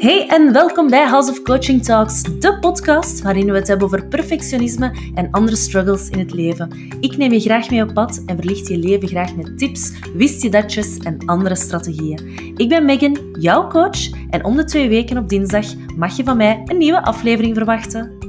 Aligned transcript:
Hey 0.00 0.28
en 0.28 0.52
welkom 0.52 0.90
bij 0.90 1.06
House 1.06 1.30
of 1.30 1.42
Coaching 1.42 1.84
Talks, 1.84 2.22
de 2.22 2.58
podcast 2.58 3.22
waarin 3.22 3.46
we 3.46 3.52
het 3.52 3.68
hebben 3.68 3.86
over 3.86 4.06
perfectionisme 4.06 4.94
en 5.14 5.30
andere 5.30 5.56
struggles 5.56 6.08
in 6.08 6.18
het 6.18 6.32
leven. 6.32 6.90
Ik 7.00 7.16
neem 7.16 7.32
je 7.32 7.40
graag 7.40 7.70
mee 7.70 7.82
op 7.82 7.94
pad 7.94 8.22
en 8.26 8.36
verlicht 8.36 8.68
je 8.68 8.78
leven 8.78 9.08
graag 9.08 9.36
met 9.36 9.58
tips, 9.58 9.92
wist 10.14 10.42
je 10.42 10.50
datjes 10.50 10.98
en 10.98 11.18
andere 11.26 11.54
strategieën. 11.54 12.54
Ik 12.56 12.68
ben 12.68 12.84
Megan, 12.84 13.16
jouw 13.38 13.68
coach, 13.68 14.10
en 14.30 14.44
om 14.44 14.56
de 14.56 14.64
twee 14.64 14.88
weken 14.88 15.18
op 15.18 15.28
dinsdag 15.28 15.66
mag 15.96 16.16
je 16.16 16.24
van 16.24 16.36
mij 16.36 16.62
een 16.64 16.78
nieuwe 16.78 17.04
aflevering 17.04 17.56
verwachten. 17.56 18.19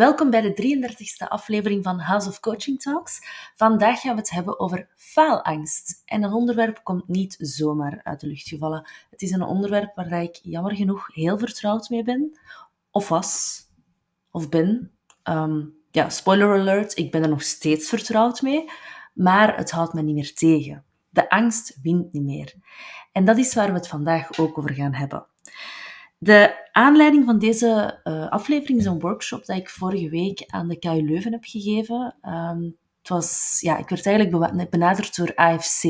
Welkom 0.00 0.30
bij 0.30 0.40
de 0.40 0.52
33e 0.52 1.28
aflevering 1.28 1.84
van 1.84 1.98
House 1.98 2.28
of 2.28 2.40
Coaching 2.40 2.80
Talks. 2.80 3.18
Vandaag 3.56 4.00
gaan 4.00 4.14
we 4.14 4.20
het 4.20 4.30
hebben 4.30 4.60
over 4.60 4.88
faalangst. 4.96 6.02
En 6.04 6.20
dat 6.20 6.32
onderwerp 6.32 6.80
komt 6.82 7.08
niet 7.08 7.36
zomaar 7.38 8.00
uit 8.02 8.20
de 8.20 8.26
lucht 8.26 8.48
gevallen. 8.48 8.90
Het 9.10 9.22
is 9.22 9.30
een 9.30 9.42
onderwerp 9.42 9.94
waar 9.94 10.22
ik 10.22 10.38
jammer 10.42 10.76
genoeg 10.76 11.14
heel 11.14 11.38
vertrouwd 11.38 11.88
mee 11.88 12.02
ben. 12.02 12.38
Of 12.90 13.08
was. 13.08 13.60
Of 14.30 14.48
ben. 14.48 14.90
Ehm, 15.22 15.64
ja, 15.90 16.08
spoiler 16.08 16.58
alert, 16.60 16.98
ik 16.98 17.10
ben 17.10 17.22
er 17.22 17.28
nog 17.28 17.42
steeds 17.42 17.88
vertrouwd 17.88 18.42
mee. 18.42 18.70
Maar 19.12 19.56
het 19.56 19.70
houdt 19.70 19.92
me 19.92 20.02
niet 20.02 20.14
meer 20.14 20.34
tegen. 20.34 20.84
De 21.08 21.30
angst 21.30 21.78
wint 21.82 22.12
niet 22.12 22.24
meer. 22.24 22.54
En 23.12 23.24
dat 23.24 23.38
is 23.38 23.54
waar 23.54 23.68
we 23.68 23.74
het 23.74 23.88
vandaag 23.88 24.38
ook 24.38 24.58
over 24.58 24.74
gaan 24.74 24.94
hebben. 24.94 25.26
De 26.22 26.68
aanleiding 26.72 27.24
van 27.24 27.38
deze 27.38 28.00
uh, 28.04 28.28
aflevering 28.28 28.78
is 28.78 28.84
een 28.84 29.00
workshop 29.00 29.46
dat 29.46 29.56
ik 29.56 29.68
vorige 29.68 30.08
week 30.08 30.44
aan 30.46 30.68
de 30.68 30.78
KU 30.78 31.02
Leuven 31.02 31.32
heb 31.32 31.44
gegeven. 31.44 32.16
Um, 32.22 32.78
het 32.98 33.08
was, 33.08 33.58
ja, 33.60 33.78
ik 33.78 33.88
werd 33.88 34.06
eigenlijk 34.06 34.70
benaderd 34.70 35.16
door 35.16 35.34
AFC, 35.34 35.82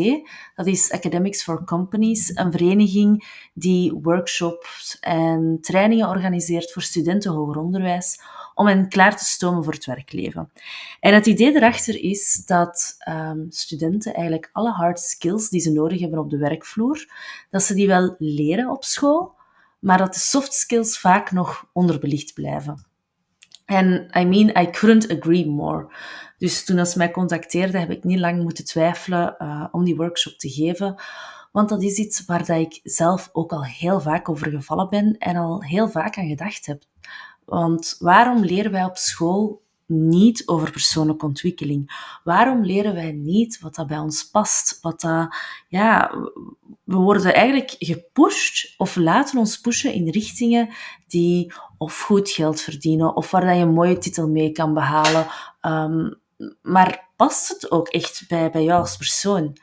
dat 0.55 0.67
is 0.67 0.93
Academics 0.93 1.43
for 1.43 1.65
Companies, 1.65 2.37
een 2.37 2.53
vereniging 2.53 3.29
die 3.55 3.93
workshops 3.93 4.99
en 5.01 5.59
trainingen 5.61 6.09
organiseert 6.09 6.73
voor 6.73 6.83
studenten 6.83 7.33
hoger 7.33 7.59
onderwijs 7.59 8.21
om 8.55 8.67
hen 8.67 8.89
klaar 8.89 9.17
te 9.17 9.25
stomen 9.25 9.65
voor 9.65 9.73
het 9.73 9.87
werkleven. 9.87 10.53
En 11.01 11.15
het 11.15 11.27
idee 11.27 11.55
erachter 11.57 12.03
is 12.03 12.43
dat 12.47 12.97
um, 13.09 13.47
studenten 13.49 14.15
eigenlijk 14.15 14.51
alle 14.53 14.71
hard 14.71 15.01
skills 15.01 15.49
die 15.49 15.61
ze 15.61 15.73
nodig 15.73 16.01
hebben 16.01 16.19
op 16.19 16.31
de 16.31 16.39
werkvloer, 16.39 17.07
dat 17.51 17.63
ze 17.63 17.75
die 17.75 17.87
wel 17.87 18.15
leren 18.19 18.71
op 18.71 18.85
school, 18.85 19.39
maar 19.81 19.99
dat 19.99 20.15
de 20.15 20.21
soft 20.21 20.53
skills 20.53 20.99
vaak 20.99 21.31
nog 21.31 21.69
onderbelicht 21.73 22.35
blijven. 22.35 22.87
En 23.65 24.11
I 24.19 24.25
mean, 24.25 24.63
I 24.63 24.71
couldn't 24.71 25.11
agree 25.19 25.47
more. 25.47 25.95
Dus 26.39 26.65
toen 26.65 26.87
ze 26.87 26.99
mij 26.99 27.11
contacteerde, 27.11 27.79
heb 27.79 27.91
ik 27.91 28.05
niet 28.05 28.19
lang 28.19 28.43
moeten 28.43 28.65
twijfelen 28.65 29.35
uh, 29.39 29.67
om 29.71 29.85
die 29.85 29.97
workshop 29.97 30.39
te 30.39 30.49
geven. 30.51 31.03
Want 31.53 31.69
dat 31.69 31.83
is 31.83 31.97
iets 31.97 32.25
waar 32.25 32.47
dat 32.47 32.59
ik 32.59 32.81
zelf 32.83 33.29
ook 33.33 33.53
al 33.53 33.65
heel 33.65 34.01
vaak 34.01 34.29
over 34.29 34.51
gevallen 34.51 34.89
ben 34.89 35.19
en 35.19 35.37
al 35.37 35.63
heel 35.63 35.89
vaak 35.89 36.19
aan 36.19 36.29
gedacht 36.29 36.67
heb. 36.67 36.83
Want 37.45 37.97
waarom 37.99 38.45
leren 38.45 38.73
wij 38.73 38.85
op 38.85 38.97
school 38.97 39.63
niet 39.91 40.49
over 40.49 40.71
persoonlijke 40.71 41.27
ontwikkeling? 41.27 42.09
Waarom 42.25 42.65
leren 42.65 42.95
wij 42.95 43.13
niet 43.13 43.61
wat 43.61 43.75
dat 43.75 43.87
bij 43.87 43.99
ons 43.99 44.31
past? 44.31 44.79
Wat 44.81 45.01
dat, 45.01 45.37
ja, 45.69 46.11
we 46.85 46.97
worden 46.97 47.35
eigenlijk 47.35 47.75
gepusht 47.79 48.75
of 48.77 48.97
laten 48.97 49.39
ons 49.39 49.61
pushen 49.61 49.93
in 49.93 50.09
richtingen 50.09 50.69
die 51.07 51.53
of 51.79 52.01
goed 52.01 52.31
geld 52.31 52.61
verdienen 52.61 53.17
of 53.17 53.31
waar 53.31 53.47
dat 53.47 53.57
je 53.57 53.63
een 53.63 53.73
mooie 53.73 53.99
titel 53.99 54.29
mee 54.29 54.53
kan 54.53 54.75
behalen. 54.75 55.27
Um, 55.63 56.21
maar 56.63 57.09
past 57.17 57.49
het 57.49 57.71
ook 57.71 57.89
echt 57.89 58.25
bij, 58.29 58.51
bij 58.51 58.65
jou 58.65 58.81
als 58.81 58.97
persoon? 58.97 59.57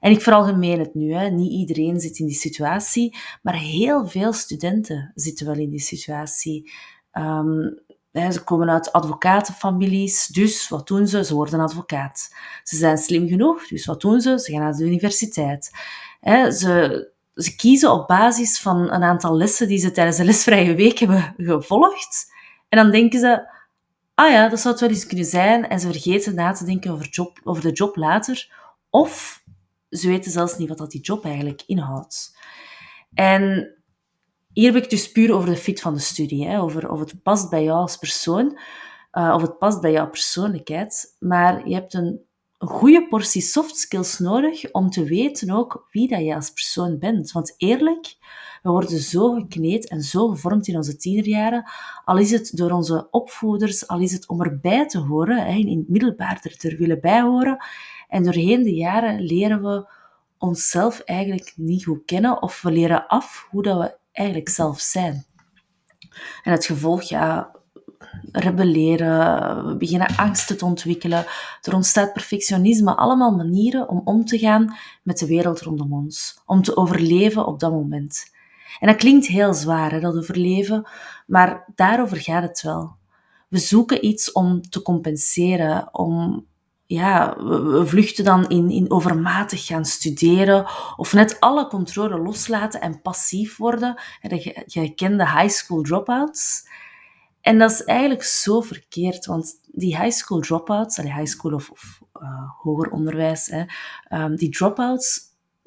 En 0.00 0.10
ik 0.10 0.20
veralgemeen 0.20 0.78
het 0.78 0.94
nu, 0.94 1.14
hè. 1.14 1.28
niet 1.28 1.52
iedereen 1.52 2.00
zit 2.00 2.18
in 2.18 2.26
die 2.26 2.34
situatie, 2.34 3.16
maar 3.42 3.56
heel 3.56 4.06
veel 4.06 4.32
studenten 4.32 5.12
zitten 5.14 5.46
wel 5.46 5.54
in 5.54 5.70
die 5.70 5.80
situatie. 5.80 6.72
Um, 7.12 7.78
ze 8.14 8.40
komen 8.44 8.70
uit 8.70 8.92
advocatenfamilies, 8.92 10.26
dus 10.26 10.68
wat 10.68 10.86
doen 10.86 11.06
ze? 11.06 11.24
Ze 11.24 11.34
worden 11.34 11.60
advocaat. 11.60 12.34
Ze 12.62 12.76
zijn 12.76 12.98
slim 12.98 13.28
genoeg, 13.28 13.66
dus 13.68 13.86
wat 13.86 14.00
doen 14.00 14.20
ze? 14.20 14.38
Ze 14.38 14.52
gaan 14.52 14.60
naar 14.60 14.72
de 14.72 14.84
universiteit. 14.84 15.70
Ze, 16.48 17.12
ze 17.34 17.56
kiezen 17.56 17.92
op 17.92 18.06
basis 18.06 18.60
van 18.60 18.76
een 18.76 19.02
aantal 19.02 19.36
lessen 19.36 19.68
die 19.68 19.78
ze 19.78 19.90
tijdens 19.90 20.16
de 20.16 20.24
lesvrije 20.24 20.74
week 20.74 20.98
hebben 20.98 21.34
gevolgd. 21.36 22.32
En 22.68 22.78
dan 22.78 22.90
denken 22.90 23.20
ze, 23.20 23.48
ah 24.14 24.30
ja, 24.30 24.48
dat 24.48 24.60
zou 24.60 24.74
het 24.74 24.82
wel 24.82 24.92
eens 24.92 25.06
kunnen 25.06 25.26
zijn. 25.26 25.68
En 25.68 25.80
ze 25.80 25.90
vergeten 25.90 26.34
na 26.34 26.52
te 26.52 26.64
denken 26.64 26.90
over, 26.92 27.08
job, 27.08 27.40
over 27.44 27.62
de 27.62 27.72
job 27.72 27.96
later. 27.96 28.52
Of 28.90 29.42
ze 29.90 30.08
weten 30.08 30.30
zelfs 30.30 30.56
niet 30.56 30.68
wat 30.68 30.78
dat 30.78 30.90
die 30.90 31.00
job 31.00 31.24
eigenlijk 31.24 31.62
inhoudt. 31.66 32.36
En 33.14 33.74
hier 34.54 34.72
heb 34.72 34.82
ik 34.82 34.90
dus 34.90 35.12
puur 35.12 35.32
over 35.32 35.48
de 35.48 35.56
fit 35.56 35.80
van 35.80 35.94
de 35.94 36.00
studie, 36.00 36.46
hè, 36.46 36.60
over 36.60 36.90
of 36.90 36.98
het 36.98 37.22
past 37.22 37.50
bij 37.50 37.64
jou 37.64 37.78
als 37.78 37.96
persoon, 37.96 38.58
uh, 39.12 39.32
of 39.34 39.42
het 39.42 39.58
past 39.58 39.80
bij 39.80 39.92
jouw 39.92 40.08
persoonlijkheid. 40.08 41.16
Maar 41.18 41.68
je 41.68 41.74
hebt 41.74 41.94
een, 41.94 42.20
goede 42.58 43.08
portie 43.08 43.42
soft 43.42 43.76
skills 43.76 44.18
nodig 44.18 44.72
om 44.72 44.90
te 44.90 45.04
weten 45.04 45.50
ook 45.50 45.88
wie 45.90 46.08
dat 46.08 46.20
je 46.20 46.34
als 46.34 46.50
persoon 46.50 46.98
bent. 46.98 47.32
Want 47.32 47.54
eerlijk, 47.56 48.16
we 48.62 48.70
worden 48.70 48.98
zo 48.98 49.34
gekneed 49.34 49.88
en 49.88 50.02
zo 50.02 50.28
gevormd 50.28 50.68
in 50.68 50.76
onze 50.76 50.96
tienerjaren, 50.96 51.70
al 52.04 52.18
is 52.18 52.30
het 52.30 52.56
door 52.56 52.70
onze 52.70 53.08
opvoeders, 53.10 53.88
al 53.88 54.00
is 54.00 54.12
het 54.12 54.28
om 54.28 54.42
erbij 54.42 54.86
te 54.86 54.98
horen, 54.98 55.46
hè, 55.46 55.52
in 55.52 55.78
het 55.78 55.88
middelbaar 55.88 56.40
er 56.42 56.56
te 56.56 56.76
willen 56.76 57.00
bijhoren. 57.00 57.64
En 58.08 58.22
doorheen 58.22 58.62
de 58.62 58.74
jaren 58.74 59.20
leren 59.20 59.62
we 59.62 59.88
onszelf 60.38 61.00
eigenlijk 61.00 61.52
niet 61.56 61.84
goed 61.84 62.04
kennen 62.04 62.42
of 62.42 62.62
we 62.62 62.70
leren 62.70 63.06
af 63.06 63.46
hoe 63.50 63.62
dat 63.62 63.78
we 63.78 63.96
eigenlijk 64.14 64.48
zelf 64.48 64.80
zijn. 64.80 65.24
En 66.42 66.52
het 66.52 66.66
gevolg, 66.66 67.02
ja, 67.02 67.50
rebelleren, 68.32 69.66
we 69.66 69.76
beginnen 69.76 70.16
angsten 70.16 70.58
te 70.58 70.64
ontwikkelen, 70.64 71.26
er 71.62 71.74
ontstaat 71.74 72.12
perfectionisme, 72.12 72.96
allemaal 72.96 73.36
manieren 73.36 73.88
om 73.88 74.00
om 74.04 74.24
te 74.24 74.38
gaan 74.38 74.76
met 75.02 75.18
de 75.18 75.26
wereld 75.26 75.60
rondom 75.60 75.92
ons, 75.92 76.40
om 76.46 76.62
te 76.62 76.76
overleven 76.76 77.46
op 77.46 77.60
dat 77.60 77.72
moment. 77.72 78.32
En 78.80 78.86
dat 78.86 78.96
klinkt 78.96 79.26
heel 79.26 79.54
zwaar, 79.54 79.90
hè, 79.90 80.00
dat 80.00 80.16
overleven, 80.16 80.88
maar 81.26 81.72
daarover 81.74 82.16
gaat 82.16 82.42
het 82.42 82.62
wel. 82.62 82.96
We 83.48 83.58
zoeken 83.58 84.04
iets 84.04 84.32
om 84.32 84.62
te 84.62 84.82
compenseren, 84.82 85.88
om 85.92 86.46
ja, 86.86 87.36
we 87.36 87.82
vluchten 87.86 88.24
dan 88.24 88.48
in, 88.48 88.70
in 88.70 88.90
overmatig 88.90 89.66
gaan 89.66 89.84
studeren 89.84 90.66
of 90.96 91.12
net 91.12 91.40
alle 91.40 91.66
controle 91.66 92.18
loslaten 92.18 92.80
en 92.80 93.02
passief 93.02 93.56
worden. 93.56 94.02
De 94.20 95.30
high 95.36 95.48
school 95.48 95.82
dropouts. 95.82 96.68
En 97.40 97.58
dat 97.58 97.70
is 97.70 97.84
eigenlijk 97.84 98.22
zo 98.22 98.60
verkeerd, 98.60 99.26
want 99.26 99.60
die 99.72 99.96
high 99.96 100.16
school 100.16 100.40
dropouts, 100.40 100.96
high 100.96 101.26
school 101.26 101.54
of, 101.54 102.00
uh, 102.22 102.50
hoger 102.62 102.90
onderwijs, 102.90 103.46
hè, 103.46 103.64
um, 104.22 104.36
die 104.36 104.50
dropouts, 104.50 105.20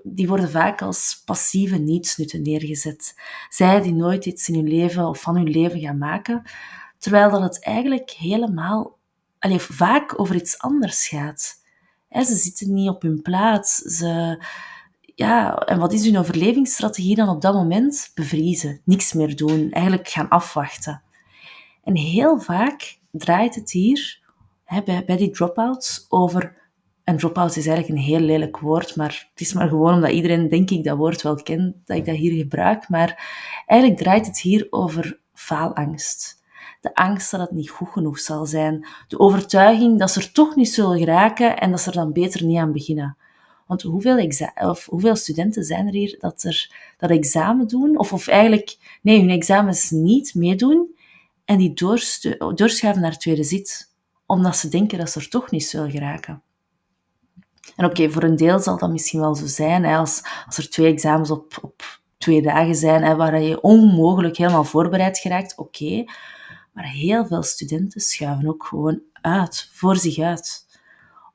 die 0.04 0.28
worden 0.28 0.50
vaak 0.50 0.82
als 0.82 1.22
passieve 1.26 1.78
nietsnutten 1.78 2.42
neergezet. 2.42 3.20
Zij 3.50 3.82
die 3.82 3.94
nooit 3.94 4.26
iets 4.26 4.50
in 4.50 4.56
hun 4.56 4.68
leven 4.68 5.08
of 5.08 5.22
van 5.22 5.36
hun 5.36 5.50
leven 5.50 5.80
gaan 5.80 5.98
maken, 5.98 6.42
terwijl 6.98 7.30
dat 7.30 7.42
het 7.42 7.64
eigenlijk 7.64 8.10
helemaal 8.12 8.97
allee, 9.48 9.60
vaak 9.60 10.20
over 10.20 10.36
iets 10.36 10.60
anders 10.60 11.08
gaat. 11.08 11.64
ze 12.12 12.36
zitten 12.36 12.74
niet 12.74 12.90
op 12.90 13.02
hun 13.02 13.22
plaats. 13.22 13.76
Ze, 13.76 14.44
ja, 15.16 15.56
en 15.56 15.80
wat 15.80 15.94
is 15.94 16.06
hun 16.06 16.18
overlevingsstrategie 16.18 17.16
dan 17.16 17.30
op 17.30 17.42
dat 17.42 17.54
moment? 17.54 18.12
Bevriezen, 18.16 18.82
niks 18.86 19.14
meer 19.14 19.36
doen, 19.36 19.72
eigenlijk 19.72 20.08
gaan 20.08 20.30
afwachten. 20.30 21.02
En 21.84 21.96
heel 21.96 22.40
vaak 22.40 23.00
draait 23.12 23.56
het 23.56 23.72
hier 23.72 24.20
bij 25.06 25.18
die 25.18 25.32
dropouts 25.32 26.06
over. 26.10 26.56
En 27.04 27.18
drop-out 27.18 27.56
is 27.56 27.68
eigenlijk 27.68 28.00
een 28.00 28.06
heel 28.06 28.20
lelijk 28.20 28.60
woord, 28.60 28.96
maar 28.96 29.28
het 29.30 29.42
is 29.42 29.54
maar 29.54 29.68
gewoon 29.68 29.94
omdat 29.94 30.12
iedereen, 30.12 30.50
denk 30.50 30.70
ik, 30.70 30.84
dat 30.84 30.98
woord 30.98 31.22
wel 31.22 31.36
kent, 31.36 31.76
dat 31.86 31.98
ik 31.98 32.06
dat 32.06 32.16
hier 32.16 32.38
gebruik. 32.38 32.90
Maar 32.90 33.34
eigenlijk 33.66 34.02
draait 34.02 34.26
het 34.26 34.40
hier 34.40 34.68
over 34.70 35.20
faalangst 35.34 36.37
de 36.82 36.96
angst 36.96 37.32
dat 37.32 37.40
het 37.40 37.52
niet 37.52 37.70
goed 37.70 37.90
genoeg 37.90 38.20
zal 38.20 38.46
zijn, 38.46 38.88
de 39.08 39.20
overtuiging 39.20 40.00
dat 40.00 40.12
ze 40.12 40.20
er 40.20 40.32
toch 40.32 40.56
niet 40.56 40.70
zullen 40.70 40.98
geraken 40.98 41.58
en 41.58 41.72
dat 41.72 41.82
ze 41.82 41.90
er 41.90 41.96
dan 41.96 42.14
beter 42.14 42.44
niet 42.44 42.58
aan 42.58 42.72
beginnen. 42.72 43.18
Want 43.68 43.82
hoeveel, 43.82 44.30
of 44.56 44.86
hoeveel 44.86 45.16
studenten 45.16 45.64
zijn 45.64 45.88
er 45.88 45.94
hier 45.94 46.16
dat 46.20 46.44
er 46.44 46.72
dat 46.98 47.10
examen 47.10 47.68
doen, 47.68 47.98
of, 47.98 48.14
of 48.14 48.28
eigenlijk, 48.28 48.78
nee, 49.02 49.20
hun 49.20 49.30
examens 49.30 49.90
niet 49.90 50.36
meedoen 50.36 50.96
en 51.46 51.58
die 51.58 51.74
doorschuiven 51.74 53.02
naar 53.02 53.12
het 53.12 53.20
tweede 53.20 53.44
zit, 53.44 53.94
omdat 54.26 54.58
ze 54.58 54.70
denken 54.70 54.98
dat 54.98 55.10
ze 55.10 55.20
er 55.20 55.30
toch 55.30 55.52
niet 55.52 55.66
zullen 55.66 55.92
geraken. 55.92 56.42
En 57.76 57.86
oké, 57.86 58.10
voor 58.10 58.24
een 58.24 58.36
deel 58.36 58.60
zal 58.60 58.78
dat 58.78 58.92
misschien 58.92 59.20
wel 59.20 59.36
zo 59.36 59.46
zijn, 59.46 59.84
hè, 59.84 59.98
als, 59.98 60.22
als 60.46 60.58
er 60.58 60.70
twee 60.70 60.92
examens 60.92 61.32
op, 61.32 61.58
op 61.62 62.00
twee 62.18 62.42
dagen 62.42 62.76
zijn, 62.76 63.04
hè, 63.04 63.16
waar 63.16 63.42
je 63.42 63.62
onmogelijk 63.62 64.38
helemaal 64.38 64.64
voorbereid 64.64 65.18
geraakt, 65.18 65.58
oké. 65.58 66.06
Maar 66.78 66.86
heel 66.86 67.26
veel 67.26 67.44
studenten 67.44 68.02
schuiven 68.02 68.48
ook 68.48 68.66
gewoon 68.66 69.02
uit, 69.22 69.70
voor 69.74 69.96
zich 69.96 70.20
uit. 70.20 70.66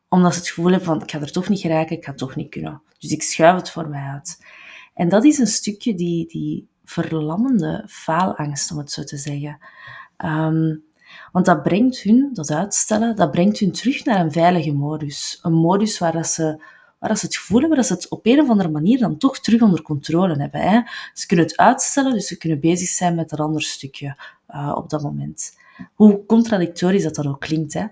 Omdat 0.08 0.32
ze 0.32 0.38
het 0.38 0.48
gevoel 0.48 0.70
hebben 0.70 0.84
van, 0.84 1.02
ik 1.02 1.10
ga 1.10 1.20
er 1.20 1.32
toch 1.32 1.48
niet 1.48 1.60
geraken, 1.60 1.96
ik 1.96 2.04
ga 2.04 2.10
het 2.10 2.18
toch 2.18 2.36
niet 2.36 2.50
kunnen. 2.50 2.82
Dus 2.98 3.10
ik 3.10 3.22
schuif 3.22 3.56
het 3.56 3.70
voor 3.70 3.88
mij 3.88 4.02
uit. 4.02 4.44
En 4.94 5.08
dat 5.08 5.24
is 5.24 5.38
een 5.38 5.46
stukje 5.46 5.94
die, 5.94 6.26
die 6.26 6.68
verlammende 6.84 7.84
faalangst, 7.88 8.70
om 8.72 8.78
het 8.78 8.90
zo 8.90 9.04
te 9.04 9.16
zeggen. 9.16 9.58
Ehm, 10.16 10.76
want 11.32 11.46
dat 11.46 11.62
brengt 11.62 11.98
hun, 11.98 12.30
dat 12.32 12.50
uitstellen, 12.50 13.16
dat 13.16 13.30
brengt 13.30 13.58
hun 13.58 13.72
terug 13.72 14.04
naar 14.04 14.20
een 14.20 14.32
veilige 14.32 14.72
modus. 14.72 15.38
Een 15.42 15.54
modus 15.54 15.98
waar 15.98 16.12
dat 16.12 16.26
ze 16.26 16.62
waar 17.08 17.16
ze 17.16 17.26
het 17.26 17.36
gevoel 17.36 17.60
hebben 17.60 17.76
dat 17.76 17.86
ze 17.86 17.92
het 17.92 18.08
op 18.08 18.26
een 18.26 18.40
of 18.40 18.48
andere 18.48 18.68
manier 18.68 18.98
dan 18.98 19.18
toch 19.18 19.38
terug 19.38 19.62
onder 19.62 19.82
controle 19.82 20.36
hebben. 20.36 20.60
Hè. 20.60 20.80
Ze 21.14 21.26
kunnen 21.26 21.46
het 21.46 21.56
uitstellen, 21.56 22.12
dus 22.12 22.26
ze 22.26 22.38
kunnen 22.38 22.60
bezig 22.60 22.88
zijn 22.88 23.14
met 23.14 23.32
een 23.32 23.38
ander 23.38 23.62
stukje 23.62 24.16
uh, 24.50 24.72
op 24.74 24.90
dat 24.90 25.02
moment. 25.02 25.58
Hoe 25.94 26.26
contradictorisch 26.26 27.02
dat 27.02 27.14
dan 27.14 27.26
ook 27.26 27.40
klinkt. 27.40 27.72
Hè. 27.72 27.86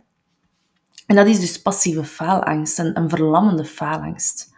En 1.07 1.17
dat 1.17 1.27
is 1.27 1.41
dus 1.41 1.63
passieve 1.63 2.05
faalangst, 2.05 2.79
een, 2.79 2.97
een 2.97 3.09
verlammende 3.09 3.65
faalangst. 3.65 4.55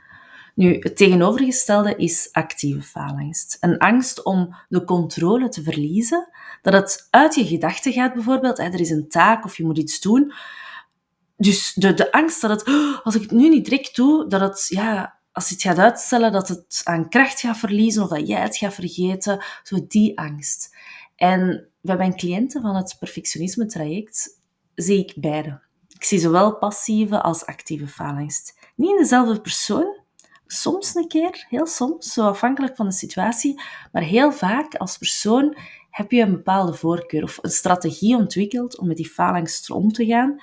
Nu, 0.55 0.77
het 0.79 0.97
tegenovergestelde 0.97 1.97
is 1.97 2.29
actieve 2.33 2.83
faalangst. 2.83 3.57
Een 3.61 3.79
angst 3.79 4.25
om 4.25 4.55
de 4.69 4.85
controle 4.85 5.49
te 5.49 5.63
verliezen, 5.63 6.29
dat 6.63 6.73
het 6.73 7.07
uit 7.11 7.35
je 7.35 7.47
gedachten 7.47 7.93
gaat 7.93 8.15
bijvoorbeeld. 8.15 8.59
Hè, 8.59 8.65
er 8.65 8.81
is 8.81 8.91
een 8.91 9.09
taak 9.09 9.45
of 9.45 9.57
je 9.57 9.65
moet 9.65 9.79
iets 9.79 10.01
doen, 10.01 10.33
dus 11.43 11.73
de, 11.75 11.95
de 11.95 12.13
angst 12.13 12.41
dat 12.41 12.51
het, 12.51 12.69
oh, 12.69 13.07
als 13.07 13.15
ik 13.15 13.21
het 13.21 13.31
nu 13.31 13.49
niet 13.49 13.65
direct 13.65 13.97
doe, 13.97 14.29
dat 14.29 14.41
het, 14.41 14.67
ja, 14.69 15.19
als 15.33 15.49
je 15.49 15.55
het 15.55 15.63
gaat 15.63 15.79
uitstellen, 15.79 16.33
dat 16.33 16.49
het 16.49 16.81
aan 16.85 17.09
kracht 17.09 17.41
gaat 17.41 17.57
verliezen 17.57 18.03
of 18.03 18.09
dat 18.09 18.29
jij 18.29 18.41
het 18.41 18.57
gaat 18.57 18.75
vergeten. 18.75 19.45
Zo 19.63 19.87
die 19.89 20.19
angst. 20.19 20.77
En 21.17 21.69
bij 21.81 21.97
mijn 21.97 22.17
cliënten 22.17 22.63
van 22.63 22.77
het 22.77 22.97
perfectionisme 22.99 23.67
traject 23.67 24.41
zie 24.75 24.99
ik 24.99 25.13
beide. 25.17 25.61
Ik 25.89 26.05
zie 26.05 26.19
zowel 26.19 26.57
passieve 26.57 27.23
als 27.23 27.47
actieve 27.47 27.89
faalangst. 27.89 28.59
Niet 28.75 28.91
in 28.91 28.97
dezelfde 28.97 29.41
persoon, 29.41 30.01
soms 30.47 30.95
een 30.95 31.09
keer, 31.09 31.47
heel 31.49 31.67
soms, 31.67 32.13
zo 32.13 32.27
afhankelijk 32.27 32.77
van 32.77 32.87
de 32.87 32.93
situatie, 32.93 33.63
maar 33.93 34.03
heel 34.03 34.33
vaak 34.33 34.75
als 34.75 34.99
persoon 34.99 35.57
heb 35.91 36.11
je 36.11 36.23
een 36.23 36.31
bepaalde 36.31 36.75
voorkeur 36.75 37.23
of 37.23 37.39
een 37.41 37.51
strategie 37.51 38.17
ontwikkeld 38.17 38.79
om 38.79 38.87
met 38.87 38.97
die 38.97 39.11
faalangst 39.11 39.71
om 39.71 39.93
te 39.93 40.07
gaan, 40.07 40.43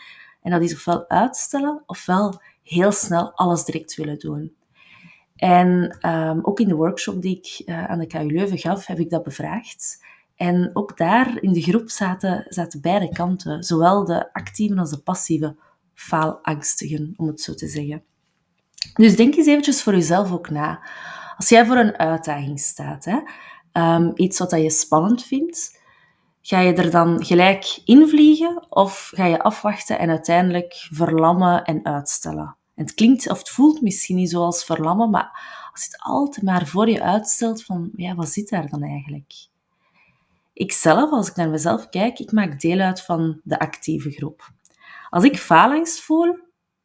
en 0.49 0.59
dat 0.59 0.69
is 0.69 0.75
ofwel 0.75 1.09
uitstellen, 1.09 1.83
ofwel 1.85 2.41
heel 2.63 2.91
snel 2.91 3.31
alles 3.35 3.65
direct 3.65 3.95
willen 3.95 4.19
doen. 4.19 4.55
En 5.35 5.97
um, 6.07 6.39
ook 6.41 6.59
in 6.59 6.67
de 6.67 6.75
workshop 6.75 7.21
die 7.21 7.37
ik 7.37 7.61
uh, 7.65 7.85
aan 7.85 7.99
de 7.99 8.07
KU 8.07 8.25
Leuven 8.25 8.57
gaf, 8.57 8.85
heb 8.85 8.99
ik 8.99 9.09
dat 9.09 9.23
bevraagd. 9.23 10.05
En 10.35 10.69
ook 10.73 10.97
daar 10.97 11.41
in 11.41 11.53
de 11.53 11.61
groep 11.61 11.89
zaten, 11.89 12.45
zaten 12.47 12.81
beide 12.81 13.09
kanten, 13.09 13.63
zowel 13.63 14.05
de 14.05 14.33
actieve 14.33 14.79
als 14.79 14.89
de 14.89 14.97
passieve 14.97 15.55
faalangstigen, 15.93 17.13
om 17.17 17.27
het 17.27 17.41
zo 17.41 17.53
te 17.53 17.67
zeggen. 17.67 18.03
Dus 18.93 19.15
denk 19.15 19.35
eens 19.35 19.47
eventjes 19.47 19.83
voor 19.83 19.93
jezelf 19.93 20.31
ook 20.31 20.49
na. 20.49 20.87
Als 21.37 21.49
jij 21.49 21.65
voor 21.65 21.77
een 21.77 21.97
uitdaging 21.97 22.59
staat, 22.59 23.05
hè, 23.05 23.19
um, 23.95 24.11
iets 24.15 24.39
wat 24.39 24.51
je 24.51 24.69
spannend 24.69 25.23
vindt, 25.23 25.78
Ga 26.41 26.59
je 26.59 26.73
er 26.73 26.91
dan 26.91 27.25
gelijk 27.25 27.81
invliegen 27.85 28.65
of 28.69 29.11
ga 29.15 29.25
je 29.25 29.41
afwachten 29.41 29.99
en 29.99 30.09
uiteindelijk 30.09 30.87
verlammen 30.91 31.63
en 31.63 31.85
uitstellen? 31.85 32.55
En 32.75 32.85
het 32.85 32.93
klinkt 32.93 33.29
of 33.29 33.37
het 33.37 33.49
voelt 33.49 33.81
misschien 33.81 34.15
niet 34.15 34.29
zoals 34.29 34.65
verlammen, 34.65 35.09
maar 35.09 35.31
als 35.71 35.83
je 35.83 35.89
het 35.91 36.01
altijd 36.01 36.45
maar 36.45 36.67
voor 36.67 36.89
je 36.89 37.01
uitstelt 37.01 37.63
van, 37.63 37.89
ja, 37.95 38.15
wat 38.15 38.29
zit 38.29 38.49
daar 38.49 38.69
dan 38.69 38.83
eigenlijk? 38.83 39.33
Ik 40.53 40.71
zelf, 40.71 41.11
als 41.11 41.29
ik 41.29 41.35
naar 41.35 41.49
mezelf 41.49 41.89
kijk, 41.89 42.19
ik 42.19 42.31
maak 42.31 42.61
deel 42.61 42.79
uit 42.79 43.01
van 43.01 43.41
de 43.43 43.59
actieve 43.59 44.11
groep. 44.11 44.51
Als 45.09 45.23
ik 45.23 45.37
faalangst 45.37 46.01
voel, 46.01 46.37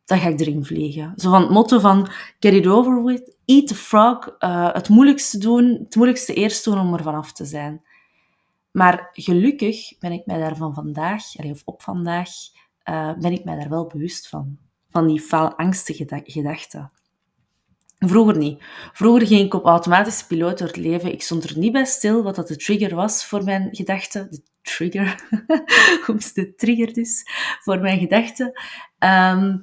dan 0.04 0.18
ga 0.18 0.28
ik 0.28 0.40
erin 0.40 0.64
vliegen. 0.64 1.12
Zo 1.16 1.30
van 1.30 1.40
het 1.40 1.50
motto 1.50 1.78
van 1.78 2.08
get 2.40 2.52
it 2.52 2.66
over 2.66 3.04
with, 3.04 3.36
eat 3.44 3.66
the 3.66 3.74
frog, 3.74 4.36
uh, 4.38 4.72
het 4.72 4.88
moeilijkste 4.88 5.38
doen, 5.38 5.78
het 5.84 5.94
moeilijkste 5.94 6.34
eerst 6.34 6.64
doen 6.64 6.78
om 6.78 6.94
er 6.94 7.02
vanaf 7.02 7.32
te 7.32 7.44
zijn. 7.44 7.82
Maar 8.74 9.08
gelukkig 9.12 9.98
ben 9.98 10.12
ik 10.12 10.26
mij 10.26 10.38
daarvan 10.38 10.74
vandaag, 10.74 11.36
of 11.36 11.62
op 11.64 11.82
vandaag, 11.82 12.28
uh, 12.84 13.12
ben 13.18 13.32
ik 13.32 13.44
mij 13.44 13.56
daar 13.56 13.68
wel 13.68 13.86
bewust 13.86 14.28
van. 14.28 14.58
Van 14.90 15.06
die 15.06 15.20
faalangstige 15.20 16.22
gedachten. 16.24 16.92
Vroeger 17.98 18.36
niet. 18.36 18.62
Vroeger 18.92 19.26
ging 19.26 19.40
ik 19.40 19.54
op 19.54 19.64
automatische 19.64 20.26
piloot 20.26 20.58
door 20.58 20.66
het 20.66 20.76
leven. 20.76 21.12
Ik 21.12 21.22
stond 21.22 21.44
er 21.44 21.58
niet 21.58 21.72
bij 21.72 21.84
stil 21.84 22.22
wat 22.22 22.34
dat 22.34 22.48
de 22.48 22.56
trigger 22.56 22.94
was 22.94 23.24
voor 23.24 23.44
mijn 23.44 23.68
gedachten. 23.72 24.30
De 24.30 24.42
trigger. 24.62 25.28
Hoe 26.06 26.30
de 26.34 26.54
trigger 26.54 26.92
dus 26.92 27.22
voor 27.60 27.80
mijn 27.80 27.98
gedachten. 27.98 28.52
Um, 28.98 29.60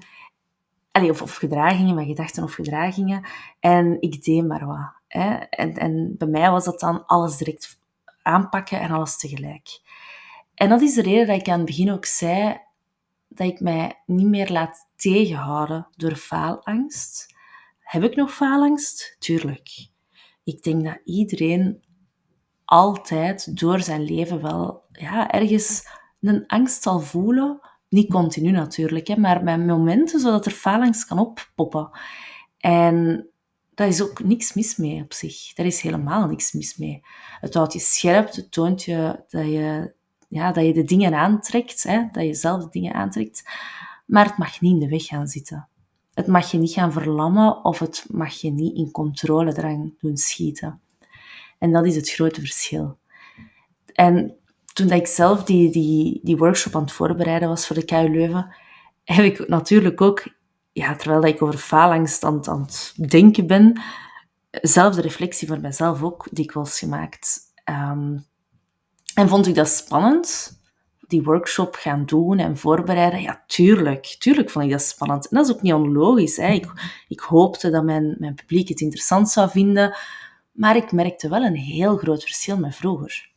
of, 0.92 1.22
of 1.22 1.36
gedragingen, 1.36 1.96
mijn 1.96 2.08
gedachten 2.08 2.44
of 2.44 2.54
gedragingen. 2.54 3.26
En 3.60 4.02
ik 4.02 4.24
deed 4.24 4.48
maar 4.48 4.66
wat. 4.66 4.94
Hè. 5.08 5.34
En, 5.34 5.74
en 5.74 6.16
bij 6.18 6.28
mij 6.28 6.52
was 6.52 6.66
dat 6.66 6.80
dan 6.80 7.06
alles 7.06 7.38
direct 7.38 7.80
aanpakken 8.24 8.80
en 8.80 8.92
alles 8.92 9.18
tegelijk. 9.18 9.82
En 10.54 10.70
dat 10.70 10.82
is 10.82 10.94
de 10.94 11.02
reden 11.02 11.28
dat 11.28 11.40
ik 11.40 11.50
aan 11.50 11.58
het 11.58 11.68
begin 11.68 11.92
ook 11.92 12.06
zei 12.06 12.60
dat 13.28 13.48
ik 13.48 13.60
mij 13.60 14.02
niet 14.06 14.28
meer 14.28 14.52
laat 14.52 14.90
tegenhouden 14.96 15.88
door 15.96 16.16
faalangst. 16.16 17.36
Heb 17.80 18.04
ik 18.04 18.16
nog 18.16 18.34
faalangst? 18.34 19.16
Tuurlijk. 19.20 19.90
Ik 20.44 20.64
denk 20.64 20.84
dat 20.84 21.00
iedereen 21.04 21.84
altijd 22.66 23.60
door 23.60 23.80
zijn 23.80 24.04
leven 24.04 24.42
wel 24.42 24.84
ja, 24.92 25.32
ergens 25.32 25.88
een 26.22 26.44
angst 26.48 26.84
zal 26.84 27.00
voelen. 27.00 27.60
Niet 27.90 28.12
continu 28.12 28.52
natuurlijk, 28.52 29.08
hè, 29.08 29.18
maar 29.18 29.44
met 29.44 29.66
momenten 29.66 30.20
zodat 30.20 30.46
er 30.46 30.52
faalangst 30.52 31.06
kan 31.06 31.20
oppoppen. 31.20 31.90
En 32.58 33.30
daar 33.74 33.88
is 33.88 34.02
ook 34.02 34.24
niks 34.24 34.54
mis 34.54 34.76
mee 34.76 35.02
op 35.02 35.14
zich. 35.14 35.54
Daar 35.54 35.66
is 35.66 35.82
helemaal 35.82 36.28
niks 36.28 36.52
mis 36.52 36.78
mee. 36.78 37.02
Het 37.40 37.54
houdt 37.54 37.74
je 37.74 37.80
scherp, 37.80 38.36
het 38.36 38.52
toont 38.52 38.84
je 38.84 39.24
dat 39.30 39.46
je, 39.46 39.94
ja, 40.28 40.52
dat 40.52 40.66
je 40.66 40.74
de 40.74 40.84
dingen 40.84 41.14
aantrekt, 41.14 41.84
hè, 41.84 42.08
dat 42.12 42.24
je 42.24 42.34
zelf 42.34 42.64
de 42.64 42.70
dingen 42.70 42.94
aantrekt. 42.94 43.44
Maar 44.06 44.26
het 44.26 44.38
mag 44.38 44.62
niet 44.62 44.74
in 44.74 44.80
de 44.80 44.90
weg 44.90 45.06
gaan 45.06 45.28
zitten. 45.28 45.68
Het 46.14 46.28
mag 46.28 46.52
je 46.52 46.58
niet 46.58 46.72
gaan 46.72 46.92
verlammen 46.92 47.66
of 47.66 47.80
het 47.80 48.06
mag 48.10 48.34
je 48.34 48.52
niet 48.52 48.76
in 48.76 48.92
controledrang 48.92 49.94
doen 50.00 50.18
schieten. 50.18 50.82
En 51.58 51.72
dat 51.72 51.86
is 51.86 51.96
het 51.96 52.10
grote 52.10 52.40
verschil. 52.40 52.98
En 53.94 54.36
toen 54.74 54.90
ik 54.90 55.08
zelf 55.08 55.44
die, 55.44 55.72
die, 55.72 56.20
die 56.24 56.38
workshop 56.38 56.76
aan 56.76 56.82
het 56.82 56.92
voorbereiden 56.92 57.50
was 57.50 57.68
voor 57.68 57.76
de 57.76 57.86
KU 57.86 58.10
Leuven, 58.10 58.56
heb 59.04 59.26
ik 59.26 59.48
natuurlijk 59.48 60.02
ook 60.02 60.24
ja, 60.72 60.96
terwijl 60.96 61.24
ik 61.24 61.42
over 61.42 61.58
faalangst 61.58 62.24
aan, 62.24 62.42
het 62.66 62.94
denken 63.10 63.48
ben, 63.48 63.82
zelf 64.52 64.96
de 64.96 65.02
reflectie 65.02 65.48
voor 65.48 65.60
mezelf 65.60 66.04
ook 66.04 66.28
dikwijls 66.32 66.80
gemaakt. 66.80 67.40
Um, 67.70 68.26
en 69.14 69.30
vond 69.30 69.48
ik 69.48 69.56
dat 69.56 69.70
spannend, 69.70 70.60
die 71.00 71.24
workshop 71.24 71.76
gaan 71.76 72.06
doen 72.06 72.40
en 72.40 72.58
voorbereiden? 72.58 73.22
Ja, 73.22 73.44
tuurlijk. 73.48 74.16
Tuurlijk 74.20 74.50
vond 74.50 74.66
ik 74.66 74.72
dat 74.72 74.82
spannend. 74.82 75.28
En 75.28 75.38
dat 75.38 75.48
is 75.48 75.56
ook 75.56 75.62
niet 75.62 75.74
onlogisch. 75.74 76.38
Hè. 76.38 76.52
Ik, 76.52 76.72
ik 77.08 77.20
hoopte 77.20 77.70
dat 77.70 77.84
mijn, 77.84 78.16
mijn 78.20 78.36
publiek 78.36 78.70
het 78.70 78.82
interessant 78.82 79.30
zou 79.30 79.50
vinden, 79.50 79.96
maar 80.52 80.76
ik 80.76 80.92
merkte 80.92 81.30
wel 81.30 81.42
een 81.42 81.56
heel 81.56 81.98
groot 81.98 82.22
verschil 82.24 82.58
met 82.58 82.76
vroeger. 82.76 83.31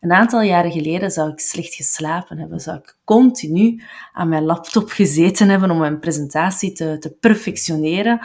Een 0.00 0.12
aantal 0.12 0.40
jaren 0.42 0.72
geleden 0.72 1.10
zou 1.10 1.30
ik 1.30 1.40
slecht 1.40 1.74
geslapen 1.74 2.38
hebben, 2.38 2.60
zou 2.60 2.78
ik 2.78 2.96
continu 3.04 3.82
aan 4.12 4.28
mijn 4.28 4.44
laptop 4.44 4.88
gezeten 4.88 5.48
hebben 5.48 5.70
om 5.70 5.78
mijn 5.78 5.98
presentatie 5.98 6.72
te, 6.72 6.96
te 6.98 7.10
perfectioneren. 7.10 8.20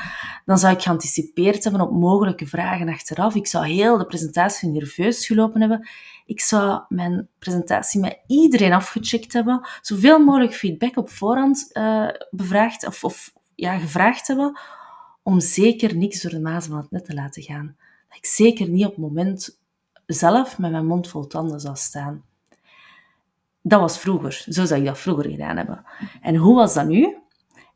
Dan 0.46 0.58
zou 0.58 0.74
ik 0.74 0.82
geanticipeerd 0.82 1.64
hebben 1.64 1.82
op 1.82 1.92
mogelijke 1.92 2.48
vragen 2.48 2.90
achteraf. 2.90 3.36
Ik 3.36 3.48
zou 3.48 3.68
heel 3.68 3.98
de 3.98 4.06
presentatie 4.06 4.70
nerveus 4.70 5.26
gelopen 5.26 5.60
hebben. 5.60 5.88
Ik 6.26 6.42
zou 6.42 6.82
mijn 6.90 7.28
presentatie 7.40 8.00
met 8.00 8.20
iedereen 8.28 8.74
afgecheckt 8.74 9.34
hebben, 9.34 9.68
zoveel 9.82 10.20
mogelijk 10.20 10.54
feedback 10.54 10.98
op 10.98 11.10
voorhand 11.10 11.70
uh, 11.74 12.10
bevraagd 12.32 12.88
of, 12.88 13.04
of 13.04 13.34
ja, 13.56 13.78
gevraagd 13.78 14.28
hebben, 14.28 14.60
om 15.24 15.40
zeker 15.40 15.96
niks 15.96 16.22
door 16.22 16.32
de 16.32 16.40
maas 16.40 16.66
van 16.66 16.78
het 16.78 16.92
net 16.92 17.06
te 17.06 17.14
laten 17.14 17.44
gaan. 17.44 17.76
Dat 18.08 18.18
ik 18.18 18.26
zeker 18.26 18.70
niet 18.70 18.86
op 18.86 18.92
het 18.92 19.00
moment 19.00 19.60
zelf 20.12 20.58
met 20.58 20.72
mijn 20.72 20.86
mond 20.86 21.08
vol 21.08 21.28
tanden 21.28 21.60
zou 21.60 21.76
staan. 21.76 22.24
Dat 23.62 23.80
was 23.80 24.00
vroeger. 24.00 24.46
Zo 24.48 24.66
zou 24.66 24.80
ik 24.80 24.86
dat 24.86 25.00
vroeger 25.00 25.30
gedaan 25.30 25.58
hebben. 25.58 25.84
En 26.22 26.36
hoe 26.36 26.56
was 26.56 26.74
dat 26.74 26.88
nu? 26.88 27.18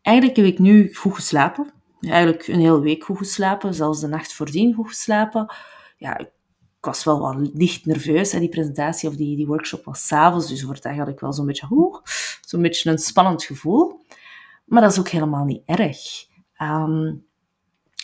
Eigenlijk 0.01 0.37
heb 0.37 0.45
ik 0.45 0.59
nu 0.59 0.93
goed 0.93 1.15
geslapen. 1.15 1.71
Eigenlijk 2.01 2.47
een 2.47 2.59
hele 2.59 2.79
week 2.79 3.03
goed 3.03 3.17
geslapen. 3.17 3.73
Zelfs 3.73 3.99
de 3.99 4.07
nacht 4.07 4.33
voordien 4.33 4.73
goed 4.73 4.87
geslapen. 4.87 5.53
Ja, 5.97 6.17
ik 6.17 6.29
was 6.79 7.03
wel 7.03 7.19
wat 7.19 7.49
licht 7.53 7.85
nerveus. 7.85 8.31
Hè. 8.31 8.39
Die 8.39 8.49
presentatie 8.49 9.09
of 9.09 9.15
die, 9.15 9.35
die 9.35 9.47
workshop 9.47 9.85
was 9.85 10.07
s'avonds. 10.07 10.47
Dus 10.47 10.63
overdag 10.63 10.95
had 10.95 11.07
ik 11.07 11.19
wel 11.19 11.33
zo'n 11.33 11.45
beetje, 11.45 12.01
zo'n 12.41 12.61
beetje 12.61 12.91
een 12.91 12.97
spannend 12.97 13.43
gevoel. 13.43 14.05
Maar 14.65 14.81
dat 14.81 14.91
is 14.91 14.99
ook 14.99 15.09
helemaal 15.09 15.45
niet 15.45 15.61
erg. 15.65 16.27
Um, 16.61 17.25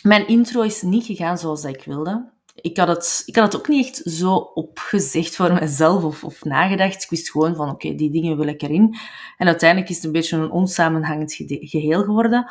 mijn 0.02 0.26
intro 0.26 0.62
is 0.62 0.82
niet 0.82 1.04
gegaan 1.04 1.38
zoals 1.38 1.64
ik 1.64 1.84
wilde 1.84 2.32
ik 2.60 2.76
had, 2.76 2.88
het, 2.88 3.22
ik 3.26 3.36
had 3.36 3.52
het 3.52 3.60
ook 3.60 3.68
niet 3.68 3.86
echt 3.86 4.02
zo 4.04 4.34
opgezegd 4.34 5.36
voor 5.36 5.52
mezelf 5.52 6.04
of, 6.04 6.24
of 6.24 6.44
nagedacht. 6.44 7.02
Ik 7.02 7.10
wist 7.10 7.30
gewoon 7.30 7.56
van, 7.56 7.70
oké, 7.70 7.94
die 7.94 8.10
dingen 8.10 8.36
wil 8.36 8.46
ik 8.46 8.62
erin. 8.62 8.96
En 9.36 9.46
uiteindelijk 9.46 9.90
is 9.90 9.96
het 9.96 10.04
een 10.04 10.12
beetje 10.12 10.36
een 10.36 10.50
onsamenhangend 10.50 11.34
geheel 11.46 12.02
geworden. 12.02 12.50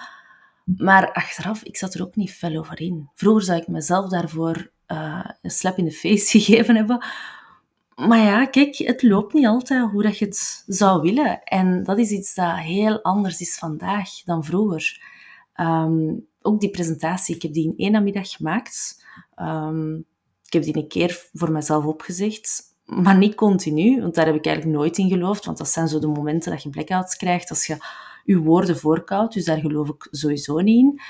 Maar 0.77 1.11
achteraf, 1.11 1.63
ik 1.63 1.77
zat 1.77 1.93
er 1.93 2.01
ook 2.01 2.15
niet 2.15 2.31
fel 2.31 2.57
over 2.57 2.81
in. 2.81 3.09
Vroeger 3.15 3.43
zou 3.43 3.59
ik 3.59 3.67
mezelf 3.67 4.09
daarvoor 4.09 4.71
uh, 4.87 5.25
een 5.41 5.51
slap 5.51 5.77
in 5.77 5.85
de 5.85 5.91
face 5.91 6.25
gegeven 6.39 6.75
hebben. 6.75 7.05
Maar 7.95 8.19
ja, 8.19 8.45
kijk, 8.45 8.77
het 8.77 9.03
loopt 9.03 9.33
niet 9.33 9.45
altijd 9.45 9.91
hoe 9.91 10.03
dat 10.03 10.17
je 10.17 10.25
het 10.25 10.63
zou 10.67 11.01
willen. 11.01 11.43
En 11.43 11.83
dat 11.83 11.99
is 11.99 12.09
iets 12.09 12.35
dat 12.35 12.57
heel 12.57 13.01
anders 13.01 13.39
is 13.39 13.57
vandaag 13.57 14.09
dan 14.23 14.43
vroeger. 14.43 15.01
Um, 15.55 16.27
ook 16.49 16.59
die 16.59 16.69
presentatie, 16.69 17.35
ik 17.35 17.41
heb 17.41 17.53
die 17.53 17.65
in 17.65 17.73
één 17.77 17.91
namiddag 17.91 18.29
gemaakt. 18.29 19.05
Um, 19.41 20.05
ik 20.45 20.53
heb 20.53 20.63
die 20.63 20.77
een 20.77 20.87
keer 20.87 21.27
voor 21.33 21.51
mezelf 21.51 21.85
opgezegd, 21.85 22.61
maar 22.85 23.17
niet 23.17 23.35
continu, 23.35 24.01
want 24.01 24.15
daar 24.15 24.25
heb 24.25 24.35
ik 24.35 24.45
eigenlijk 24.45 24.77
nooit 24.77 24.97
in 24.97 25.09
geloofd, 25.09 25.45
want 25.45 25.57
dat 25.57 25.69
zijn 25.69 25.87
zo 25.87 25.99
de 25.99 26.07
momenten 26.07 26.51
dat 26.51 26.63
je 26.63 26.69
blackouts 26.69 27.15
krijgt 27.15 27.49
als 27.49 27.65
je 27.65 27.77
je 28.23 28.37
woorden 28.37 28.77
voorkoudt, 28.77 29.33
dus 29.33 29.45
daar 29.45 29.59
geloof 29.59 29.89
ik 29.89 30.07
sowieso 30.11 30.59
niet 30.59 30.77
in. 30.77 31.01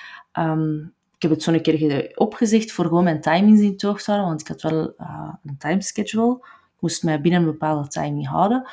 Um, 0.44 0.94
ik 1.16 1.22
heb 1.22 1.32
het 1.32 1.44
zo 1.44 1.52
een 1.52 1.62
keer 1.62 2.12
opgezegd 2.16 2.72
voor 2.72 2.86
gewoon 2.86 3.04
mijn 3.04 3.22
timings 3.22 3.62
in 3.62 3.78
toog 3.78 4.02
te 4.02 4.12
houden, 4.12 4.30
want 4.30 4.42
ik 4.42 4.48
had 4.48 4.62
wel 4.62 4.94
uh, 4.98 5.34
een 5.44 5.58
timeschedule. 5.58 6.36
Ik 6.76 6.80
moest 6.80 7.04
mij 7.04 7.22
binnen 7.22 7.42
een 7.42 7.52
bepaalde 7.52 7.88
timing 7.88 8.28
houden. 8.28 8.70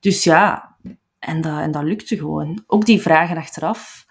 Dus 0.00 0.24
ja, 0.24 0.76
en 1.18 1.40
dat, 1.40 1.60
en 1.60 1.70
dat 1.70 1.82
lukte 1.82 2.16
gewoon. 2.16 2.62
Ook 2.66 2.86
die 2.86 3.02
vragen 3.02 3.36
achteraf. 3.36 4.06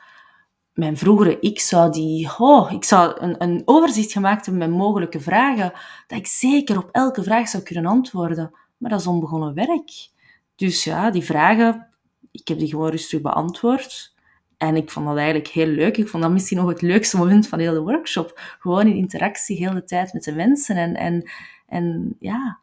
Mijn 0.77 0.97
vroegere 0.97 1.39
ik 1.39 1.59
zou 1.59 1.91
die, 1.91 2.29
oh, 2.37 2.71
ik 2.71 2.83
zou 2.83 3.21
een, 3.21 3.43
een 3.43 3.61
overzicht 3.65 4.11
gemaakt 4.11 4.45
hebben 4.45 4.69
met 4.69 4.77
mogelijke 4.77 5.19
vragen, 5.19 5.71
dat 6.07 6.17
ik 6.17 6.27
zeker 6.27 6.77
op 6.77 6.89
elke 6.91 7.23
vraag 7.23 7.47
zou 7.47 7.63
kunnen 7.63 7.85
antwoorden. 7.85 8.51
Maar 8.77 8.89
dat 8.89 8.99
is 8.99 9.07
onbegonnen 9.07 9.53
werk. 9.53 10.09
Dus 10.55 10.83
ja, 10.83 11.09
die 11.09 11.23
vragen, 11.23 11.87
ik 12.31 12.47
heb 12.47 12.59
die 12.59 12.67
gewoon 12.67 12.89
rustig 12.89 13.21
beantwoord. 13.21 14.15
En 14.57 14.75
ik 14.75 14.91
vond 14.91 15.05
dat 15.07 15.17
eigenlijk 15.17 15.47
heel 15.47 15.67
leuk. 15.67 15.97
Ik 15.97 16.07
vond 16.07 16.23
dat 16.23 16.31
misschien 16.31 16.57
nog 16.57 16.69
het 16.69 16.81
leukste 16.81 17.17
moment 17.17 17.47
van 17.47 17.59
heel 17.59 17.73
de 17.73 17.81
workshop. 17.81 18.39
Gewoon 18.59 18.87
in 18.87 18.95
interactie 18.95 19.57
heel 19.57 19.73
de 19.73 19.83
tijd 19.83 20.13
met 20.13 20.23
de 20.23 20.35
mensen. 20.35 20.75
En, 20.75 20.95
en, 20.95 21.29
en 21.67 22.15
ja, 22.19 22.59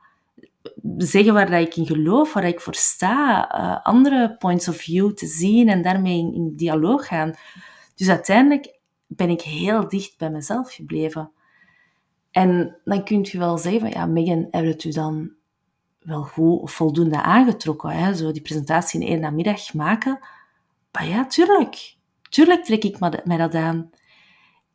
zeggen 0.97 1.35
waar 1.35 1.51
dat 1.51 1.61
ik 1.61 1.77
in 1.77 1.87
geloof, 1.87 2.33
waar 2.33 2.45
ik 2.45 2.61
voor 2.61 2.75
sta. 2.75 3.55
Uh, 3.59 3.85
andere 3.85 4.37
points 4.39 4.69
of 4.69 4.77
view 4.77 5.13
te 5.13 5.27
zien 5.27 5.69
en 5.69 5.83
daarmee 5.83 6.19
in 6.19 6.53
dialoog 6.57 7.07
gaan. 7.07 7.35
Dus 7.95 8.09
uiteindelijk 8.09 8.79
ben 9.07 9.31
ik 9.31 9.41
heel 9.41 9.89
dicht 9.89 10.19
bij 10.19 10.31
mezelf 10.31 10.73
gebleven. 10.73 11.33
En 12.31 12.77
dan 12.85 13.05
kunt 13.05 13.29
je 13.29 13.39
wel 13.39 13.59
zeggen 13.59 13.81
van, 13.81 13.91
ja, 13.91 14.07
Megan, 14.07 14.49
heb 14.51 14.65
het 14.65 14.85
u 14.85 14.91
dan 14.91 15.31
wel 16.01 16.23
goed 16.23 16.61
of 16.61 16.73
voldoende 16.73 17.23
aangetrokken? 17.23 17.91
Hè? 17.91 18.15
Zo 18.15 18.33
die 18.33 18.43
presentatie 18.43 19.01
in 19.01 19.07
één 19.07 19.21
namiddag 19.21 19.75
maken. 19.75 20.19
Maar 20.93 21.07
ja, 21.07 21.27
tuurlijk. 21.27 21.97
Tuurlijk 22.29 22.65
trek 22.65 22.85
ik 22.85 22.99
mij 23.25 23.37
dat 23.37 23.55
aan. 23.55 23.91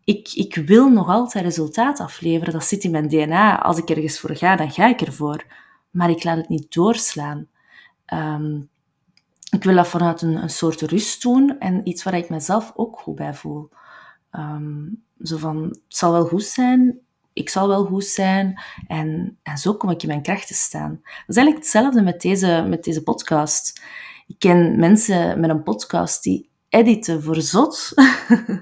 Ik, 0.04 0.32
ik 0.34 0.56
wil 0.56 0.90
nog 0.90 1.08
altijd 1.08 1.44
resultaat 1.44 2.00
afleveren. 2.00 2.54
Dat 2.54 2.64
zit 2.64 2.84
in 2.84 2.92
mijn 2.92 3.08
DNA. 3.08 3.62
Als 3.62 3.78
ik 3.78 3.90
ergens 3.90 4.20
voor 4.20 4.36
ga, 4.36 4.56
dan 4.56 4.72
ga 4.72 4.88
ik 4.88 5.02
ervoor. 5.02 5.46
Maar 5.92 6.10
ik 6.10 6.24
laat 6.24 6.38
het 6.38 6.50
niet 6.50 6.74
doorslaan. 6.74 7.48
Um, 8.14 8.70
ik 9.52 9.64
wil 9.64 9.76
dat 9.76 9.88
vanuit 9.88 10.22
een, 10.22 10.36
een, 10.36 10.50
soort 10.50 10.82
rust 10.82 11.22
doen 11.22 11.60
en 11.60 11.88
iets 11.88 12.04
waar 12.04 12.14
ik 12.14 12.30
mezelf 12.30 12.72
ook 12.76 13.00
goed 13.00 13.16
bij 13.16 13.34
voel. 13.34 13.70
Um, 14.32 15.04
zo 15.22 15.38
van, 15.38 15.64
het 15.64 15.80
zal 15.88 16.12
wel 16.12 16.26
goed 16.26 16.44
zijn, 16.44 17.00
ik 17.34 17.50
zal 17.50 17.68
wel 17.68 17.86
goed 17.86 18.06
zijn 18.06 18.62
en, 18.88 19.38
en 19.44 19.58
zo 19.58 19.74
kom 19.74 19.90
ik 19.90 20.02
in 20.02 20.08
mijn 20.08 20.22
kracht 20.22 20.48
te 20.48 20.54
staan. 20.54 21.00
Dat 21.02 21.28
is 21.28 21.36
eigenlijk 21.36 21.58
hetzelfde 21.58 22.02
met 22.02 22.22
deze, 22.22 22.66
met 22.68 22.84
deze 22.84 23.04
podcast. 23.04 23.82
Ik 24.28 24.40
ken 24.40 24.80
mensen 24.80 25.40
met 25.40 25.50
een 25.50 25.64
podcast 25.64 26.24
die 26.24 26.50
editen 26.70 27.24
voor 27.24 27.42
zot. 27.42 27.94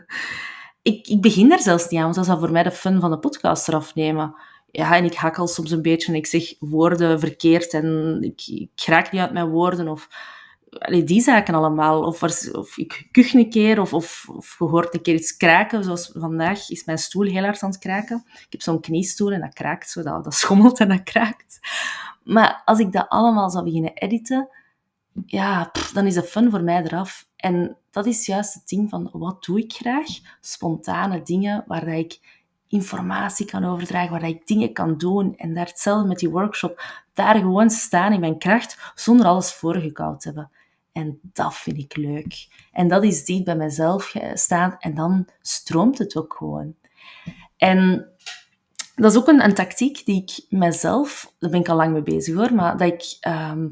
ik, 0.81 1.07
ik 1.07 1.21
begin 1.21 1.49
daar 1.49 1.61
zelfs 1.61 1.89
niet 1.89 1.99
aan, 1.99 2.03
want 2.03 2.15
dat 2.15 2.25
zou 2.25 2.39
voor 2.39 2.51
mij 2.51 2.63
de 2.63 2.71
fun 2.71 2.99
van 2.99 3.11
de 3.11 3.19
podcast 3.19 3.67
eraf 3.67 3.95
nemen. 3.95 4.35
Ja, 4.71 4.95
en 4.95 5.05
ik 5.05 5.13
hakkel 5.13 5.47
soms 5.47 5.71
een 5.71 5.81
beetje 5.81 6.11
en 6.11 6.17
ik 6.17 6.25
zeg 6.25 6.53
woorden 6.59 7.19
verkeerd 7.19 7.73
en 7.73 8.17
ik, 8.21 8.41
ik 8.47 8.85
raak 8.85 9.11
niet 9.11 9.21
uit 9.21 9.33
mijn 9.33 9.49
woorden 9.49 9.87
of 9.87 10.07
allee, 10.69 11.03
die 11.03 11.21
zaken 11.21 11.53
allemaal. 11.53 12.03
Of, 12.03 12.23
of 12.51 12.77
ik 12.77 13.07
kuch 13.11 13.33
een 13.33 13.49
keer, 13.49 13.81
of, 13.81 13.93
of, 13.93 14.25
je 14.57 14.65
hoort 14.65 14.93
een 14.93 15.01
keer 15.01 15.15
iets 15.15 15.37
kraken. 15.37 15.83
Zoals 15.83 16.11
vandaag 16.13 16.69
is 16.69 16.85
mijn 16.85 16.97
stoel 16.97 17.25
heel 17.25 17.43
hard 17.43 17.63
aan 17.63 17.69
het 17.69 17.79
kraken. 17.79 18.23
Ik 18.25 18.47
heb 18.49 18.61
zo'n 18.61 18.81
kniestoel 18.81 19.31
en 19.31 19.41
dat 19.41 19.53
kraakt 19.53 19.89
zo, 19.89 20.03
dat, 20.03 20.23
dat 20.23 20.33
schommelt 20.33 20.79
en 20.79 20.87
dat 20.87 21.03
kraakt. 21.03 21.59
Maar 22.23 22.61
als 22.65 22.79
ik 22.79 22.91
dat 22.91 23.09
allemaal 23.09 23.49
zou 23.49 23.63
beginnen 23.63 23.93
editen, 23.93 24.49
ja, 25.25 25.71
dan 25.93 26.05
is 26.05 26.13
de 26.13 26.23
fun 26.23 26.51
voor 26.51 26.63
mij 26.63 26.83
eraf. 26.83 27.27
En 27.35 27.77
dat 27.91 28.05
is 28.05 28.25
juist 28.25 28.53
het 28.53 28.67
ding 28.67 28.89
van, 28.89 29.09
wat 29.11 29.43
doe 29.43 29.59
ik 29.59 29.73
graag? 29.73 30.07
Spontane 30.41 31.21
dingen 31.21 31.63
waar 31.67 31.87
ik 31.87 32.36
informatie 32.67 33.45
kan 33.45 33.65
overdragen, 33.65 34.11
waar 34.11 34.27
ik 34.27 34.47
dingen 34.47 34.73
kan 34.73 34.97
doen. 34.97 35.37
En 35.37 35.53
daar 35.53 35.65
hetzelfde 35.65 36.07
met 36.07 36.19
die 36.19 36.29
workshop, 36.29 37.03
daar 37.13 37.35
gewoon 37.35 37.69
staan 37.69 38.13
in 38.13 38.19
mijn 38.19 38.37
kracht, 38.37 38.91
zonder 38.95 39.25
alles 39.25 39.53
voorgekoud 39.53 40.19
te 40.19 40.27
hebben. 40.27 40.51
En 40.91 41.19
dat 41.21 41.55
vind 41.55 41.77
ik 41.77 41.95
leuk. 41.95 42.47
En 42.71 42.87
dat 42.87 43.03
is 43.03 43.25
diep 43.25 43.45
bij 43.45 43.55
mezelf 43.55 44.15
staan 44.33 44.75
en 44.79 44.95
dan 44.95 45.27
stroomt 45.41 45.97
het 45.97 46.15
ook 46.15 46.33
gewoon. 46.37 46.75
En 47.57 48.09
dat 49.01 49.11
is 49.11 49.17
ook 49.17 49.27
een, 49.27 49.53
tactiek 49.53 50.05
die 50.05 50.21
ik 50.21 50.45
mezelf, 50.49 51.33
daar 51.39 51.49
ben 51.49 51.59
ik 51.59 51.69
al 51.69 51.75
lang 51.75 51.93
mee 51.93 52.01
bezig 52.01 52.35
hoor, 52.35 52.53
maar 52.53 52.77
dat 52.77 52.87
ik 52.87 53.17
ehm, 53.19 53.67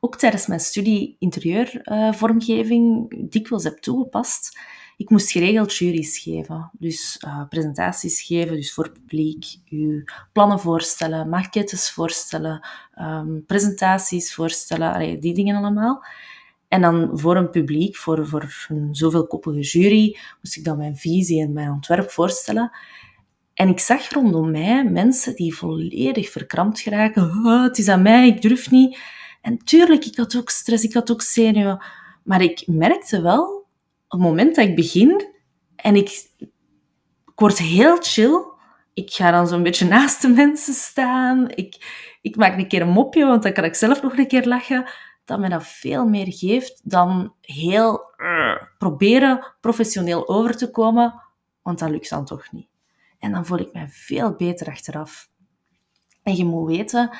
ook 0.00 0.16
tijdens 0.16 0.46
mijn 0.46 0.60
studie 0.60 1.16
interieurvormgeving 1.18 3.12
uh, 3.12 3.24
dikwijls 3.30 3.64
heb 3.64 3.78
toegepast. 3.78 4.58
Ik 4.96 5.10
moest 5.10 5.30
geregeld 5.30 5.76
juries 5.76 6.18
geven, 6.18 6.70
dus 6.72 7.22
uh, 7.26 7.48
presentaties 7.48 8.22
geven, 8.22 8.56
dus 8.56 8.72
voor 8.72 8.90
publiek, 8.90 9.44
uw 9.68 10.02
plannen 10.32 10.60
voorstellen, 10.60 11.28
maquettes 11.28 11.90
voorstellen, 11.90 12.68
um, 13.00 13.44
presentaties 13.46 14.34
voorstellen, 14.34 14.92
allee, 14.92 15.18
die 15.18 15.34
dingen 15.34 15.56
allemaal. 15.56 16.04
En 16.68 16.80
dan 16.80 17.10
voor 17.12 17.36
een 17.36 17.50
publiek, 17.50 17.96
voor, 17.96 18.26
voor 18.26 18.66
een 18.68 18.94
zoveel 18.94 19.26
koppige 19.26 19.60
jury, 19.60 20.18
moest 20.42 20.56
ik 20.56 20.64
dan 20.64 20.76
mijn 20.76 20.96
visie 20.96 21.42
en 21.42 21.52
mijn 21.52 21.70
ontwerp 21.70 22.10
voorstellen. 22.10 22.70
En 23.56 23.68
ik 23.68 23.78
zag 23.78 24.08
rondom 24.08 24.50
mij 24.50 24.84
mensen 24.84 25.34
die 25.34 25.56
volledig 25.56 26.30
verkrampt 26.30 26.80
geraken. 26.80 27.44
Het 27.62 27.78
is 27.78 27.88
aan 27.88 28.02
mij, 28.02 28.26
ik 28.26 28.42
durf 28.42 28.70
niet. 28.70 28.98
En 29.42 29.58
tuurlijk, 29.58 30.04
ik 30.04 30.16
had 30.16 30.36
ook 30.36 30.50
stress, 30.50 30.84
ik 30.84 30.92
had 30.92 31.10
ook 31.10 31.22
zenuwen. 31.22 31.84
Maar 32.22 32.42
ik 32.42 32.62
merkte 32.66 33.22
wel, 33.22 33.44
op 33.44 33.64
het 34.08 34.20
moment 34.20 34.54
dat 34.54 34.64
ik 34.64 34.74
begin 34.76 35.26
en 35.76 35.96
ik, 35.96 36.26
word 37.34 37.58
heel 37.58 37.96
chill, 38.00 38.44
ik 38.94 39.10
ga 39.10 39.30
dan 39.30 39.48
zo'n 39.48 39.62
beetje 39.62 39.86
naast 39.86 40.22
de 40.22 40.28
mensen 40.28 40.74
staan. 40.74 41.50
Ik, 41.54 41.76
ik 42.20 42.36
maak 42.36 42.58
een 42.58 42.68
keer 42.68 42.82
een 42.82 42.88
mopje, 42.88 43.26
want 43.26 43.42
dan 43.42 43.52
kan 43.52 43.64
ik 43.64 43.74
zelf 43.74 44.02
nog 44.02 44.18
een 44.18 44.28
keer 44.28 44.46
lachen 44.46 44.84
dat 45.24 45.38
mij 45.38 45.48
dat 45.48 45.66
veel 45.66 46.06
meer 46.06 46.32
geeft 46.32 46.80
dan 46.90 47.34
heel 47.40 48.14
uh, 48.16 48.62
proberen 48.78 49.54
professioneel 49.60 50.28
over 50.28 50.56
te 50.56 50.70
komen, 50.70 51.22
want 51.62 51.78
dat 51.78 51.90
lukt 51.90 52.10
dan 52.10 52.24
toch 52.24 52.52
niet. 52.52 52.68
En 53.18 53.32
dan 53.32 53.46
voel 53.46 53.58
ik 53.58 53.72
mij 53.72 53.88
veel 53.88 54.34
beter 54.34 54.66
achteraf. 54.66 55.30
En 56.22 56.36
je 56.36 56.44
moet 56.44 56.68
weten, 56.68 57.16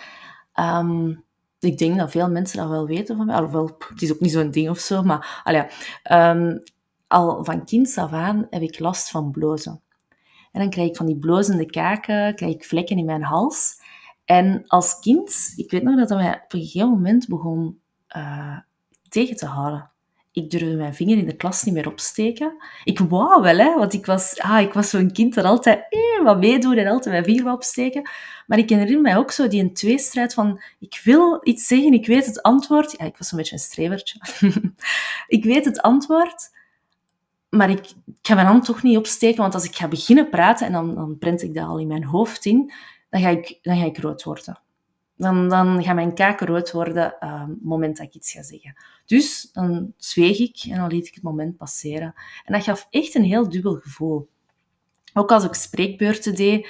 um, 0.55 1.25
ik 1.59 1.79
denk 1.79 1.99
dat 1.99 2.11
veel 2.11 2.31
mensen 2.31 2.59
dat 2.59 2.69
wel 2.69 2.87
weten 2.87 3.17
van 3.17 3.27
mij, 3.27 3.37
alhoewel, 3.37 3.77
het 3.89 4.03
is 4.03 4.13
ook 4.13 4.21
niet 4.21 4.33
zo'n 4.33 4.51
ding 4.51 4.69
of 4.71 4.79
zo, 4.79 5.03
maar 5.03 5.43
um, 6.11 6.63
al 7.07 7.45
van 7.45 7.65
kind 7.65 7.99
af 7.99 8.13
aan 8.13 8.47
heb 8.51 8.63
ik 8.63 8.79
last 8.79 9.11
van 9.11 9.31
blozen. 9.31 9.81
En 10.53 10.61
dan 10.61 10.71
krijg 10.71 10.89
ik 10.89 10.97
van 10.97 11.07
die 11.07 11.19
blozende 11.19 11.67
kaken, 11.67 12.35
krijg 12.35 12.55
ik 12.55 12.65
vlekken 12.65 12.99
in 12.99 13.05
mijn 13.05 13.23
hals. 13.23 13.81
En 14.25 14.67
als 14.67 14.99
kind, 14.99 15.53
ik 15.57 15.71
weet 15.71 15.83
nog 15.83 15.97
dat 15.97 16.09
dat 16.09 16.19
mij 16.19 16.35
op 16.45 16.53
een 16.53 16.61
gegeven 16.61 16.89
moment 16.89 17.29
begon 17.29 17.81
uh, 18.17 18.59
tegen 19.09 19.37
te 19.37 19.47
houden. 19.47 19.91
Ik 20.37 20.51
durfde 20.51 20.77
mijn 20.77 20.95
vinger 20.95 21.19
in 21.19 21.27
de 21.27 21.37
klas 21.37 21.63
niet 21.63 21.75
meer 21.75 21.87
opsteken. 21.87 22.57
Ik 22.85 22.99
wou 22.99 23.43
wel, 23.43 23.57
hè, 23.57 23.75
want 23.75 23.93
ik 23.93 24.07
was, 24.07 24.39
ah, 24.39 24.61
ik 24.61 24.73
was 24.73 24.91
zo'n 24.91 25.13
kind 25.13 25.35
dat 25.35 25.45
altijd 25.45 25.87
eh, 25.91 26.25
wat 26.25 26.39
meedoen 26.39 26.77
en 26.77 26.87
altijd 26.87 27.15
mijn 27.15 27.25
vinger 27.25 27.53
opsteken. 27.53 28.11
Maar 28.47 28.59
ik 28.59 28.71
herinner 28.71 29.01
mij 29.01 29.17
ook 29.17 29.31
zo 29.31 29.49
die 29.49 29.63
een 29.63 29.75
tweestrijd 29.75 30.35
van, 30.35 30.61
ik 30.79 31.01
wil 31.05 31.41
iets 31.43 31.67
zeggen, 31.67 31.93
ik 31.93 32.07
weet 32.07 32.27
het 32.27 32.43
antwoord. 32.43 32.95
Ja, 32.99 33.05
ik 33.05 33.17
was 33.17 33.31
een 33.31 33.39
beetje 33.39 33.53
een 33.53 33.59
strevertje. 33.59 34.21
ik 35.37 35.45
weet 35.45 35.65
het 35.65 35.81
antwoord, 35.81 36.51
maar 37.49 37.71
ik, 37.71 37.87
ik, 38.07 38.15
ga 38.23 38.35
mijn 38.35 38.47
hand 38.47 38.65
toch 38.65 38.83
niet 38.83 38.97
opsteken, 38.97 39.41
want 39.41 39.55
als 39.55 39.65
ik 39.65 39.75
ga 39.75 39.89
beginnen 39.89 40.29
praten 40.29 40.67
en 40.67 40.73
dan, 40.73 40.95
dan 40.95 41.19
prent 41.19 41.43
ik 41.43 41.55
dat 41.55 41.67
al 41.67 41.79
in 41.79 41.87
mijn 41.87 42.05
hoofd 42.05 42.45
in, 42.45 42.73
dan 43.11 43.21
ga 43.21 43.29
ik, 43.29 43.59
dan 43.63 43.77
ga 43.79 43.85
ik 43.85 43.99
rood 43.99 44.23
worden 44.23 44.61
dan, 45.17 45.49
dan 45.49 45.83
gaan 45.83 45.95
mijn 45.95 46.15
kaken 46.15 46.47
rood 46.47 46.73
worden 46.73 47.17
uh, 47.21 47.41
het 47.41 47.63
moment 47.65 47.97
dat 47.97 48.07
ik 48.07 48.15
iets 48.15 48.33
ga 48.33 48.43
zeggen. 48.43 48.77
Dus 49.07 49.51
dan 49.53 49.93
zweeg 49.97 50.39
ik 50.39 50.65
en 50.71 50.77
dan 50.77 50.89
liet 50.89 51.07
ik 51.07 51.15
het 51.15 51.23
moment 51.23 51.57
passeren. 51.57 52.15
En 52.45 52.53
dat 52.53 52.63
gaf 52.63 52.87
echt 52.91 53.15
een 53.15 53.25
heel 53.25 53.49
dubbel 53.49 53.75
gevoel. 53.75 54.29
Ook 55.15 55.33
als 55.33 55.45
ik 55.45 55.55
spreekbeurten 55.55 56.35
deed, 56.35 56.69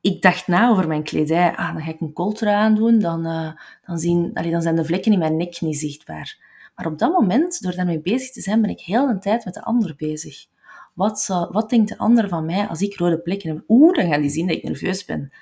ik 0.00 0.22
dacht 0.22 0.46
na 0.46 0.68
over 0.68 0.88
mijn 0.88 1.02
kledij. 1.02 1.56
Ah, 1.56 1.72
dan 1.72 1.82
ga 1.82 1.90
ik 1.90 2.00
een 2.00 2.12
kooltrui 2.12 2.54
aandoen, 2.54 2.98
dan, 2.98 3.26
uh, 3.26 3.52
dan, 3.86 3.98
zien, 3.98 4.30
allee, 4.34 4.50
dan 4.50 4.62
zijn 4.62 4.76
de 4.76 4.84
vlekken 4.84 5.12
in 5.12 5.18
mijn 5.18 5.36
nek 5.36 5.60
niet 5.60 5.78
zichtbaar. 5.78 6.38
Maar 6.74 6.86
op 6.86 6.98
dat 6.98 7.12
moment, 7.12 7.62
door 7.62 7.74
daarmee 7.74 8.00
bezig 8.00 8.30
te 8.30 8.40
zijn, 8.40 8.60
ben 8.60 8.70
ik 8.70 8.80
heel 8.80 9.06
de 9.06 9.18
tijd 9.18 9.44
met 9.44 9.54
de 9.54 9.62
ander 9.62 9.94
bezig. 9.96 10.46
Wat, 10.94 11.26
wat 11.50 11.70
denkt 11.70 11.88
de 11.88 11.98
ander 11.98 12.28
van 12.28 12.44
mij 12.44 12.66
als 12.66 12.82
ik 12.82 12.96
rode 12.96 13.18
plekken 13.18 13.48
heb? 13.54 13.64
Oeh, 13.68 13.94
dan 13.94 14.10
gaan 14.10 14.20
die 14.20 14.30
zien 14.30 14.46
dat 14.46 14.56
ik 14.56 14.62
nerveus 14.62 15.04
ben. 15.04 15.32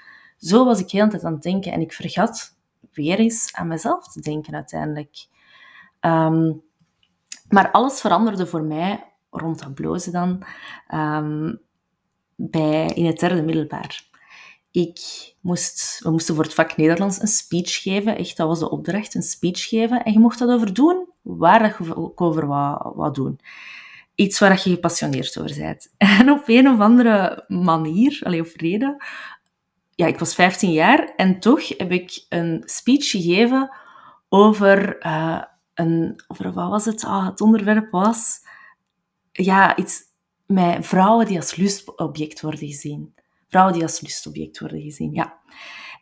Zo 0.42 0.64
was 0.64 0.80
ik 0.80 0.90
heel 0.90 1.04
de 1.04 1.10
tijd 1.10 1.24
aan 1.24 1.32
het 1.32 1.42
denken 1.42 1.72
en 1.72 1.80
ik 1.80 1.92
vergat 1.92 2.56
weer 2.92 3.18
eens 3.18 3.48
aan 3.52 3.68
mezelf 3.68 4.08
te 4.08 4.20
denken 4.20 4.54
uiteindelijk. 4.54 5.26
Ehm, 6.00 6.52
maar 7.48 7.70
alles 7.70 8.00
veranderde 8.00 8.46
voor 8.46 8.62
mij 8.62 9.12
rond 9.30 9.58
dat 9.58 9.74
blozen 9.74 10.12
dan 10.12 10.44
um, 10.94 11.60
bij, 12.34 12.86
in 12.86 13.06
het 13.06 13.18
derde 13.18 13.42
middelbaar. 13.42 14.10
Ik 14.70 14.98
moest, 15.40 16.00
we 16.02 16.10
moesten 16.10 16.34
voor 16.34 16.44
het 16.44 16.54
vak 16.54 16.76
Nederlands 16.76 17.20
een 17.20 17.28
speech 17.28 17.82
geven. 17.82 18.16
Echt, 18.16 18.36
dat 18.36 18.48
was 18.48 18.58
de 18.58 18.70
opdracht, 18.70 19.14
een 19.14 19.22
speech 19.22 19.68
geven. 19.68 20.04
En 20.04 20.12
je 20.12 20.18
mocht 20.18 20.38
dat 20.38 20.50
over 20.50 20.74
doen, 20.74 21.08
waar 21.22 21.76
je 21.82 21.96
ook 21.96 22.20
over 22.20 22.46
wat, 22.46 22.92
wat 22.94 23.14
doen. 23.14 23.40
Iets 24.14 24.38
waar 24.38 24.60
je 24.64 24.70
gepassioneerd 24.70 25.38
over 25.38 25.56
bent. 25.56 25.92
En 26.18 26.30
op 26.30 26.42
een 26.46 26.68
of 26.68 26.80
andere 26.80 27.44
manier, 27.48 28.20
alleen 28.22 28.40
of 28.40 28.56
reden, 28.56 28.96
ja, 29.94 30.06
ik 30.06 30.18
was 30.18 30.34
15 30.34 30.72
jaar 30.72 31.12
en 31.16 31.40
toch 31.40 31.68
heb 31.68 31.92
ik 31.92 32.24
een 32.28 32.62
speech 32.64 33.10
gegeven 33.10 33.70
over 34.28 35.06
uh, 35.06 35.42
een, 35.74 36.22
over 36.26 36.52
wat 36.52 36.70
was 36.70 36.84
het? 36.84 37.04
Ah, 37.04 37.26
het 37.26 37.40
onderwerp 37.40 37.90
was, 37.90 38.40
ja, 39.32 39.76
iets 39.76 40.00
met 40.46 40.86
vrouwen 40.86 41.26
die 41.26 41.36
als 41.36 41.56
lustobject 41.56 42.40
worden 42.40 42.60
gezien. 42.60 43.14
Vrouwen 43.48 43.74
die 43.74 43.82
als 43.82 44.00
lustobject 44.00 44.58
worden 44.58 44.80
gezien, 44.80 45.12
ja. 45.12 45.40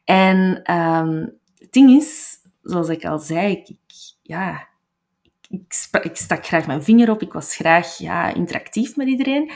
En 0.05 0.73
um, 0.75 1.39
het 1.59 1.73
ding 1.73 1.91
is, 1.91 2.39
zoals 2.63 2.89
ik 2.89 3.05
al 3.05 3.19
zei, 3.19 3.53
ik, 3.53 3.77
ja, 4.23 4.69
ik, 5.49 5.89
ik 6.03 6.17
stak 6.17 6.47
graag 6.47 6.67
mijn 6.67 6.83
vinger 6.83 7.11
op, 7.11 7.23
ik 7.23 7.33
was 7.33 7.57
graag 7.57 7.99
ja, 7.99 8.35
interactief 8.35 8.97
met 8.97 9.09
iedereen. 9.09 9.53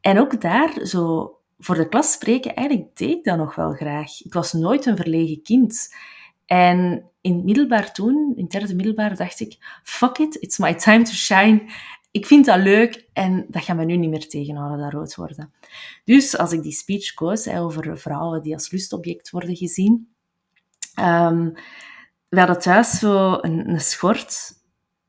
En 0.00 0.18
ook 0.18 0.40
daar, 0.40 0.86
zo 0.86 1.30
voor 1.64 1.74
de 1.74 1.88
klas 1.88 2.12
spreken, 2.12 2.54
eigenlijk 2.54 2.96
deed 2.96 3.10
ik 3.10 3.24
dat 3.24 3.36
nog 3.36 3.54
wel 3.54 3.72
graag. 3.72 4.24
Ik 4.24 4.32
was 4.32 4.52
nooit 4.52 4.86
een 4.86 4.96
verlegen 4.96 5.42
kind. 5.42 5.94
En 6.46 7.10
in 7.20 7.34
het 7.34 7.44
middelbaar 7.44 7.92
toen, 7.92 8.32
in 8.36 8.42
het 8.42 8.52
derde 8.52 8.74
middelbaar, 8.74 9.16
dacht 9.16 9.40
ik, 9.40 9.80
fuck 9.82 10.18
it, 10.18 10.34
it's 10.34 10.58
my 10.58 10.74
time 10.74 11.02
to 11.02 11.12
shine. 11.12 11.62
Ik 12.10 12.26
vind 12.26 12.44
dat 12.44 12.58
leuk 12.58 13.08
en 13.12 13.46
dat 13.48 13.62
gaat 13.64 13.76
me 13.76 13.84
nu 13.84 13.96
niet 13.96 14.10
meer 14.10 14.28
tegenhouden, 14.28 14.78
dat 14.78 14.92
rood 14.92 15.14
worden. 15.14 15.52
Dus 16.04 16.36
als 16.36 16.52
ik 16.52 16.62
die 16.62 16.72
speech 16.72 17.14
koos 17.14 17.48
over 17.48 17.98
vrouwen 17.98 18.42
die 18.42 18.54
als 18.54 18.70
lustobject 18.70 19.30
worden 19.30 19.56
gezien, 19.56 20.14
um, 21.00 21.52
we 22.28 22.38
hadden 22.38 22.58
thuis 22.58 22.98
zo 22.98 23.38
een 23.40 23.80
schort 23.80 24.61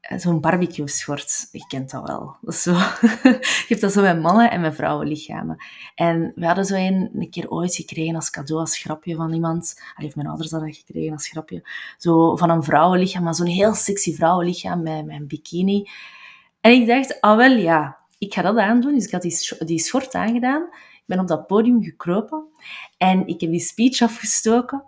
zo'n 0.10 0.42
barbecue-schort. 0.42 1.48
Je 1.52 1.68
kent 1.68 1.92
dat 1.92 2.08
wel. 2.08 2.36
Dat 2.42 2.54
is 2.54 2.62
zo. 2.62 2.74
dat 3.80 3.94
zo 3.94 4.02
met 4.02 4.22
mannen 4.22 4.52
en 4.52 4.62
met 4.62 4.76
vrouwenlichamen. 4.76 5.64
En 5.96 6.32
we 6.36 6.46
hadden 6.46 6.66
zo 6.66 6.76
een, 6.76 7.10
een 7.14 7.30
keer 7.30 7.50
ooit 7.50 7.76
gekregen 7.76 8.16
als 8.16 8.30
cadeau, 8.30 8.62
als 8.62 8.78
grapje 8.78 9.16
van 9.16 9.34
iemand. 9.34 9.74
Hij 9.78 10.04
heeft 10.04 10.16
mijn 10.16 10.28
ouders 10.28 10.50
dat 10.50 10.62
gekregen 10.66 11.12
als 11.12 11.28
grapje. 11.28 11.70
Zo 11.98 12.36
van 12.36 12.50
een 12.50 12.64
vrouwenlichaam, 12.64 13.24
maar 13.24 13.36
zo'n 13.36 13.46
heel 13.46 13.74
sexy 13.74 14.16
vrouwenlichaam 14.16 14.84
met, 14.84 15.08
een 15.08 15.28
bikini. 15.28 15.90
En 16.62 16.72
ik 16.72 16.88
dacht, 16.88 17.22
ah 17.22 17.38
wel, 17.38 17.52
ja, 17.52 17.98
ik 18.18 18.34
ga 18.34 18.42
dat 18.42 18.58
aandoen. 18.58 18.94
Dus 18.94 19.06
ik 19.06 19.12
had 19.12 19.22
die, 19.22 19.66
die 19.66 19.80
schort 19.80 20.16
aangedaan. 20.16 20.62
Ik 20.94 21.04
ben 21.06 21.20
op 21.20 21.28
dat 21.28 21.48
podium 21.48 21.84
gekropen. 21.84 22.44
En 22.98 23.28
ik 23.28 23.42
heb 23.42 23.50
die 23.50 23.60
speech 23.60 24.02
afgestoken. 24.02 24.84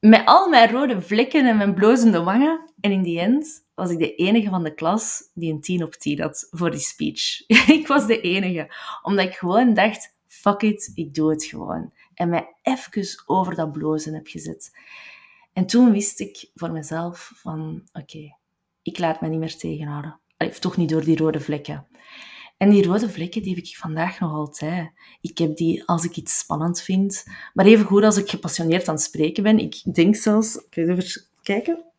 Met 0.00 0.22
al 0.24 0.48
mijn 0.48 0.70
rode 0.70 1.00
vlekken 1.00 1.46
en 1.46 1.56
mijn 1.56 1.74
blozende 1.74 2.22
wangen. 2.22 2.70
En 2.80 2.90
in 2.90 3.02
die 3.02 3.20
end 3.20 3.61
was 3.74 3.90
ik 3.90 3.98
de 3.98 4.14
enige 4.14 4.48
van 4.48 4.62
de 4.62 4.74
klas 4.74 5.30
die 5.34 5.52
een 5.52 5.60
10 5.60 5.82
op 5.82 5.94
10 5.94 6.20
had 6.20 6.48
voor 6.50 6.70
die 6.70 6.80
speech. 6.80 7.46
ik 7.78 7.86
was 7.86 8.06
de 8.06 8.20
enige. 8.20 8.74
Omdat 9.02 9.26
ik 9.26 9.34
gewoon 9.34 9.74
dacht, 9.74 10.16
fuck 10.26 10.62
it, 10.62 10.90
ik 10.94 11.14
doe 11.14 11.30
het 11.30 11.44
gewoon. 11.44 11.92
En 12.14 12.28
mij 12.28 12.54
even 12.62 13.22
over 13.26 13.54
dat 13.54 13.72
blozen 13.72 14.14
heb 14.14 14.26
gezet. 14.26 14.76
En 15.52 15.66
toen 15.66 15.92
wist 15.92 16.20
ik 16.20 16.50
voor 16.54 16.70
mezelf 16.70 17.32
van, 17.34 17.82
oké, 17.92 18.36
ik 18.82 18.98
laat 18.98 19.20
me 19.20 19.28
niet 19.28 19.38
meer 19.38 19.56
tegenhouden. 19.56 20.18
Allee, 20.36 20.52
toch 20.52 20.76
niet 20.76 20.88
door 20.88 21.04
die 21.04 21.16
rode 21.16 21.40
vlekken. 21.40 21.86
En 22.56 22.70
die 22.70 22.86
rode 22.86 23.10
vlekken, 23.10 23.42
die 23.42 23.54
heb 23.54 23.64
ik 23.64 23.76
vandaag 23.76 24.20
nog 24.20 24.32
altijd. 24.32 24.92
Ik 25.20 25.38
heb 25.38 25.56
die 25.56 25.84
als 25.84 26.04
ik 26.04 26.16
iets 26.16 26.38
spannend 26.38 26.80
vind. 26.80 27.24
Maar 27.54 27.66
even 27.66 27.84
goed 27.84 28.02
als 28.02 28.16
ik 28.16 28.30
gepassioneerd 28.30 28.88
aan 28.88 28.94
het 28.94 29.02
spreken 29.02 29.42
ben. 29.42 29.58
Ik 29.58 29.94
denk 29.94 30.16
zelfs... 30.16 30.56
Ik 30.56 30.66
ga 30.70 30.80
even 30.80 31.26
kijken. 31.42 31.91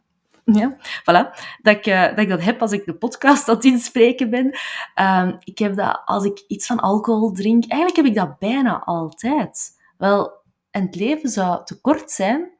Ja, 0.59 0.77
voilà. 0.77 1.35
Dat 1.61 1.75
ik, 1.75 1.87
uh, 1.87 2.01
dat 2.01 2.19
ik 2.19 2.29
dat 2.29 2.43
heb 2.43 2.61
als 2.61 2.71
ik 2.71 2.85
de 2.85 2.95
podcast 2.95 3.49
aan 3.49 3.55
het 3.55 3.65
inspreken 3.65 4.29
ben. 4.29 4.57
Um, 5.01 5.37
ik 5.43 5.57
heb 5.57 5.75
dat 5.75 6.01
als 6.05 6.25
ik 6.25 6.43
iets 6.47 6.65
van 6.65 6.79
alcohol 6.79 7.31
drink. 7.31 7.65
Eigenlijk 7.67 7.95
heb 7.95 8.05
ik 8.05 8.15
dat 8.15 8.39
bijna 8.39 8.83
altijd. 8.83 9.81
Wel, 9.97 10.31
en 10.71 10.85
het 10.85 10.95
leven 10.95 11.29
zou 11.29 11.65
te 11.65 11.81
kort 11.81 12.11
zijn 12.11 12.51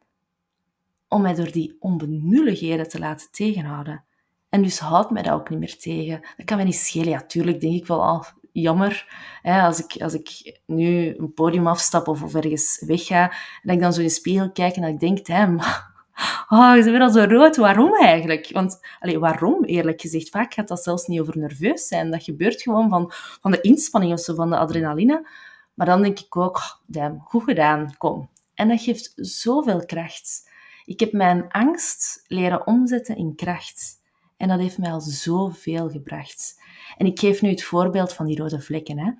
om 1.08 1.22
mij 1.22 1.34
door 1.34 1.52
die 1.52 1.78
onbenulligheden 1.80 2.90
te 2.90 3.00
laten 3.00 3.28
tegenhouden. 3.32 4.04
En 4.50 4.62
dus 4.62 4.80
houdt 4.80 5.10
mij 5.10 5.24
dat 5.24 5.34
ook 5.34 5.50
niet 5.50 5.60
meer 5.60 5.78
tegen. 5.78 6.22
Dat 6.38 6.46
kan 6.46 6.58
mij 6.58 6.66
niet 6.66 6.76
schelen. 6.76 7.10
Ja, 7.10 7.22
tuurlijk 7.22 7.60
denk 7.60 7.76
ik 7.76 7.88
wel 7.88 8.04
al 8.04 8.26
jammer 8.52 9.08
hè, 9.42 9.62
als, 9.62 9.80
ik, 9.80 10.02
als 10.02 10.14
ik 10.14 10.60
nu 10.66 11.16
een 11.18 11.34
podium 11.34 11.68
afstap 11.68 12.08
of, 12.08 12.24
of 12.24 12.36
ergens 12.36 12.84
wegga. 12.86 13.34
En 13.64 13.74
ik 13.74 13.80
dan 13.80 13.94
zo 13.94 14.00
in 14.00 14.08
de 14.08 14.14
spiegel 14.14 14.52
kijk 14.52 14.76
en 14.76 14.82
dat 14.82 14.92
ik 14.92 15.00
denk, 15.00 15.28
hè, 15.28 15.56
oh, 16.50 16.74
bent 16.74 16.86
weer 16.86 17.02
al 17.02 17.12
zo 17.12 17.24
rood. 17.24 17.56
Waarom 17.56 17.96
eigenlijk? 17.96 18.50
Want, 18.52 18.80
allez, 19.00 19.18
waarom, 19.18 19.64
eerlijk 19.64 20.02
gezegd? 20.02 20.30
Vaak 20.30 20.54
gaat 20.54 20.68
dat 20.68 20.84
zelfs 20.84 21.08
niet 21.08 21.20
over 21.20 21.38
nerveus 21.38 21.88
zijn. 21.88 22.12
Dat 22.12 22.24
gebeurt 22.24 22.62
gewoon 22.62 22.90
van, 22.90 23.12
van 23.42 23.52
de 23.52 23.62
inspanning 23.62 24.14
of 24.14 24.20
zo, 24.20 24.36
van 24.36 24.50
de 24.50 24.58
adrenaline. 24.58 25.28
Maar 25.74 25.86
dan 25.86 26.02
denk 26.02 26.20
ik 26.20 26.36
ook, 26.36 26.58
oh, 26.58 26.72
damn, 26.86 27.20
goed 27.20 27.44
gedaan, 27.44 27.98
kom. 27.98 28.30
En 28.54 28.68
dat 28.68 28.82
geeft 28.82 29.12
zoveel 29.16 29.86
kracht. 29.86 30.50
Ik 30.86 31.00
heb 31.00 31.12
mijn 31.12 31.48
angst 31.50 32.24
leren 32.28 32.68
omzetten 32.68 33.16
in 33.16 33.36
kracht. 33.36 34.02
En 34.38 34.48
dat 34.48 34.60
heeft 34.60 34.78
mij 34.78 34.92
al 34.92 35.02
zoveel 35.02 35.90
gebracht. 35.90 36.62
En 36.98 37.06
ik 37.06 37.20
geef 37.20 37.42
nu 37.42 37.50
het 37.50 37.64
voorbeeld 37.64 38.14
van 38.14 38.26
die 38.26 38.38
rode 38.38 38.62
vlekken. 38.62 39.00
Hè. 39.00 39.12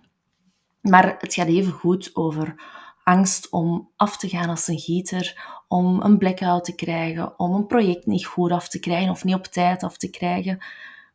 Maar 0.82 1.16
het 1.20 1.34
gaat 1.34 1.48
even 1.48 1.72
goed 1.72 2.10
over 2.14 2.56
angst 3.04 3.50
om 3.50 3.90
af 3.96 4.18
te 4.18 4.30
gaan 4.30 4.50
als 4.50 4.68
een 4.68 4.80
gieter, 4.80 5.62
om 5.68 6.02
een 6.02 6.18
blackout 6.18 6.64
te 6.64 6.76
krijgen, 6.76 7.40
om 7.40 7.54
een 7.54 7.68
project 7.68 8.06
niet 8.06 8.26
goed 8.26 8.52
af 8.52 8.70
te 8.70 8.80
krijgen 8.80 9.12
of 9.12 9.24
niet 9.24 9.36
op 9.36 9.46
tijd 9.46 9.84
af 9.84 9.98
te 9.98 10.10
krijgen. 10.10 10.66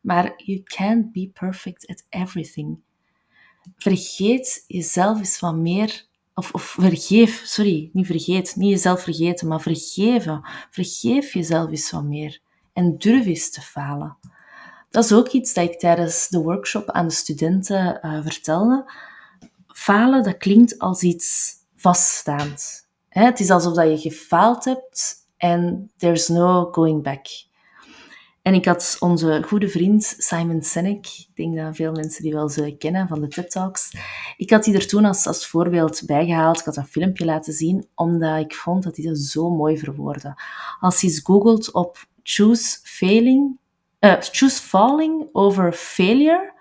Maar 0.01 0.33
you 0.37 0.63
can't 0.63 1.11
be 1.11 1.29
perfect 1.33 1.87
at 1.87 2.05
everything. 2.09 2.79
Vergeet 3.77 4.63
jezelf 4.67 5.17
eens 5.17 5.39
wat 5.39 5.55
meer, 5.55 6.05
of, 6.33 6.53
of 6.53 6.63
vergeef, 6.63 7.41
sorry, 7.45 7.89
niet 7.93 8.05
vergeet, 8.05 8.55
niet 8.55 8.69
jezelf 8.69 9.01
vergeten, 9.01 9.47
maar 9.47 9.61
vergeven. 9.61 10.41
Vergeef 10.69 11.33
jezelf 11.33 11.69
eens 11.69 11.91
wat 11.91 12.03
meer 12.03 12.39
en 12.73 12.97
durf 12.97 13.25
eens 13.25 13.51
te 13.51 13.61
falen. 13.61 14.17
Dat 14.89 15.03
is 15.03 15.13
ook 15.13 15.27
iets 15.27 15.53
dat 15.53 15.69
ik 15.69 15.79
tijdens 15.79 16.27
de 16.27 16.41
workshop 16.41 16.89
aan 16.89 17.07
de 17.07 17.13
studenten 17.13 17.99
uh, 18.01 18.21
vertelde. 18.23 18.91
Falen, 19.67 20.23
dat 20.23 20.37
klinkt 20.37 20.79
als 20.79 21.03
iets 21.03 21.58
vaststaand. 21.79 22.87
Het 23.09 23.39
is 23.39 23.49
alsof 23.49 23.73
dat 23.73 23.89
je 23.89 24.09
gefaald 24.09 24.65
hebt 24.65 25.15
en 25.37 25.91
there's 25.97 26.27
no 26.27 26.71
going 26.71 27.03
back. 27.03 27.27
En 28.41 28.53
ik 28.53 28.65
had 28.65 28.95
onze 28.99 29.43
goede 29.45 29.69
vriend 29.69 30.15
Simon 30.17 30.61
Sinek, 30.61 31.05
ik 31.05 31.35
denk 31.35 31.55
dat 31.55 31.75
veel 31.75 31.91
mensen 31.91 32.23
die 32.23 32.33
wel 32.33 32.49
zullen 32.49 32.77
kennen 32.77 33.07
van 33.07 33.21
de 33.21 33.27
TED 33.27 33.51
Talks, 33.51 33.93
ik 34.37 34.49
had 34.49 34.63
die 34.63 34.73
er 34.73 34.87
toen 34.87 35.05
als, 35.05 35.27
als 35.27 35.47
voorbeeld 35.47 36.01
bijgehaald. 36.05 36.59
Ik 36.59 36.65
had 36.65 36.77
een 36.77 36.87
filmpje 36.87 37.25
laten 37.25 37.53
zien, 37.53 37.87
omdat 37.95 38.39
ik 38.39 38.55
vond 38.55 38.83
dat 38.83 38.95
hij 38.95 39.05
dat 39.05 39.17
zo 39.17 39.49
mooi 39.49 39.77
verwoordde. 39.77 40.41
Als 40.79 41.01
je 41.01 41.07
eens 41.07 41.19
googelt 41.23 41.71
op 41.73 42.07
choose 42.23 42.79
failing, 42.83 43.57
uh, 43.99 44.15
choose 44.19 44.61
falling 44.61 45.29
over 45.31 45.73
failure 45.73 46.53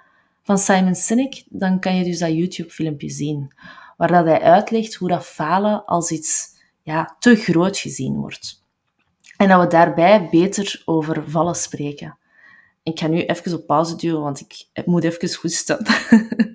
van 0.42 0.58
Simon 0.58 0.94
Sinek, 0.94 1.44
dan 1.48 1.80
kan 1.80 1.96
je 1.96 2.04
dus 2.04 2.18
dat 2.18 2.32
YouTube-filmpje 2.32 3.10
zien 3.10 3.52
waar 3.98 4.08
dat 4.08 4.24
hij 4.24 4.40
uitlegt 4.40 4.94
hoe 4.94 5.08
dat 5.08 5.26
falen 5.26 5.84
als 5.84 6.10
iets 6.10 6.56
ja, 6.82 7.16
te 7.18 7.36
groot 7.36 7.78
gezien 7.78 8.14
wordt. 8.14 8.64
En 9.36 9.48
dat 9.48 9.60
we 9.60 9.66
daarbij 9.66 10.28
beter 10.30 10.82
over 10.84 11.30
vallen 11.30 11.54
spreken. 11.54 12.18
Ik 12.82 12.98
ga 12.98 13.06
nu 13.06 13.22
even 13.22 13.54
op 13.54 13.66
pauze 13.66 13.96
duwen, 13.96 14.20
want 14.20 14.40
ik 14.40 14.86
moet 14.86 15.04
even 15.04 15.38
hoesten. 15.40 15.86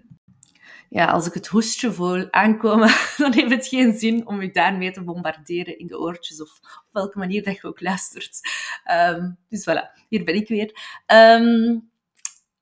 ja, 0.90 1.06
als 1.06 1.28
ik 1.28 1.34
het 1.34 1.48
hoestje 1.48 1.94
voel 1.94 2.32
aankomen, 2.32 2.92
dan 3.18 3.34
heeft 3.34 3.50
het 3.50 3.68
geen 3.68 3.98
zin 3.98 4.28
om 4.28 4.42
je 4.42 4.52
daarmee 4.52 4.92
te 4.92 5.04
bombarderen 5.04 5.80
in 5.80 5.88
de 5.88 6.00
oortjes 6.00 6.42
of 6.42 6.60
op 6.62 6.90
welke 6.92 7.18
manier 7.18 7.44
dat 7.44 7.56
je 7.56 7.68
ook 7.68 7.82
luistert. 7.82 8.40
Um, 8.92 9.38
dus 9.50 9.70
voilà, 9.70 10.06
hier 10.10 10.24
ben 10.24 10.36
ik 10.36 10.48
weer. 10.48 11.02
Um, 11.08 11.92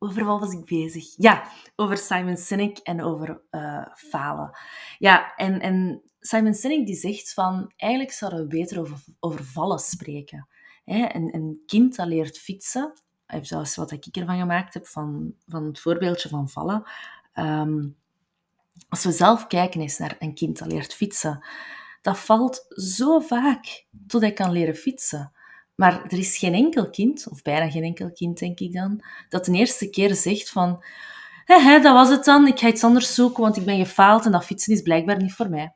over 0.04 0.26
wat 0.26 0.40
was 0.40 0.54
ik 0.54 0.66
bezig? 0.66 1.14
Ja, 1.18 1.44
over 1.76 1.98
Simon 1.98 2.38
Sinek 2.38 2.78
en 2.78 3.04
over 3.04 3.42
uh, 3.52 3.86
falen. 3.94 4.58
Ja, 4.98 5.36
en, 5.36 5.60
en 5.60 6.02
Simon 6.20 6.54
Sinek 6.54 6.86
die 6.86 6.96
zegt 6.96 7.34
van, 7.34 7.74
eigenlijk 7.78 8.12
zouden 8.12 8.40
we 8.40 8.48
beter 8.48 8.80
over, 8.80 8.98
over 9.20 9.44
vallen 9.44 9.80
spreken. 9.80 10.48
Hè? 10.86 11.16
Een, 11.16 11.36
een 11.36 11.64
kind 11.66 11.96
dat 11.96 12.08
leert 12.08 12.38
fietsen, 12.38 12.94
zoals 13.42 13.76
wat 13.76 13.92
ik 13.92 14.06
ervan 14.06 14.40
gemaakt 14.40 14.74
heb, 14.74 14.88
van, 14.88 15.34
van 15.48 15.66
het 15.66 15.80
voorbeeldje 15.80 16.30
van 16.30 16.50
vallen. 16.50 16.84
Um, 17.34 17.96
Als 18.90 19.04
we 19.04 19.12
zelf 19.12 19.48
kijken 19.48 19.82
eens 19.82 19.98
naar 19.98 20.16
een 20.20 20.34
kind 20.34 20.60
dat 20.60 20.72
leert 20.72 20.94
fietsen, 20.94 21.46
dat 22.02 22.20
valt 22.20 22.66
zo 22.70 23.20
vaak 23.20 23.86
tot 24.08 24.22
hij 24.22 24.34
kan 24.34 24.52
leren 24.52 24.76
fietsen. 24.76 25.32
Maar 25.82 26.04
er 26.04 26.18
is 26.18 26.38
geen 26.38 26.54
enkel 26.54 26.90
kind, 26.90 27.28
of 27.30 27.42
bijna 27.42 27.70
geen 27.70 27.84
enkel 27.84 28.12
kind 28.12 28.40
denk 28.40 28.60
ik 28.60 28.74
dan, 28.74 29.04
dat 29.30 29.46
de 29.46 29.52
eerste 29.52 29.90
keer 29.90 30.16
zegt 30.16 30.50
van 30.50 30.84
hé, 31.46 31.60
hé, 31.60 31.80
dat 31.80 31.94
was 31.94 32.10
het 32.10 32.26
dan, 32.26 32.48
ik 32.48 32.60
ga 32.60 32.68
iets 32.68 32.84
anders 32.84 33.14
zoeken, 33.14 33.44
want 33.44 33.58
ik 33.58 33.66
ben 33.66 33.78
gefaald 33.78 34.26
en 34.26 34.32
dat 34.32 34.46
fietsen 34.46 34.74
is 34.74 34.82
blijkbaar 34.82 35.18
niet 35.18 35.34
voor 35.34 35.50
mij. 35.50 35.74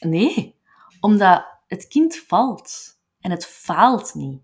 Nee, 0.00 0.56
omdat 1.00 1.46
het 1.66 1.88
kind 1.88 2.16
valt 2.16 2.98
en 3.20 3.30
het 3.30 3.46
faalt 3.46 4.14
niet. 4.14 4.40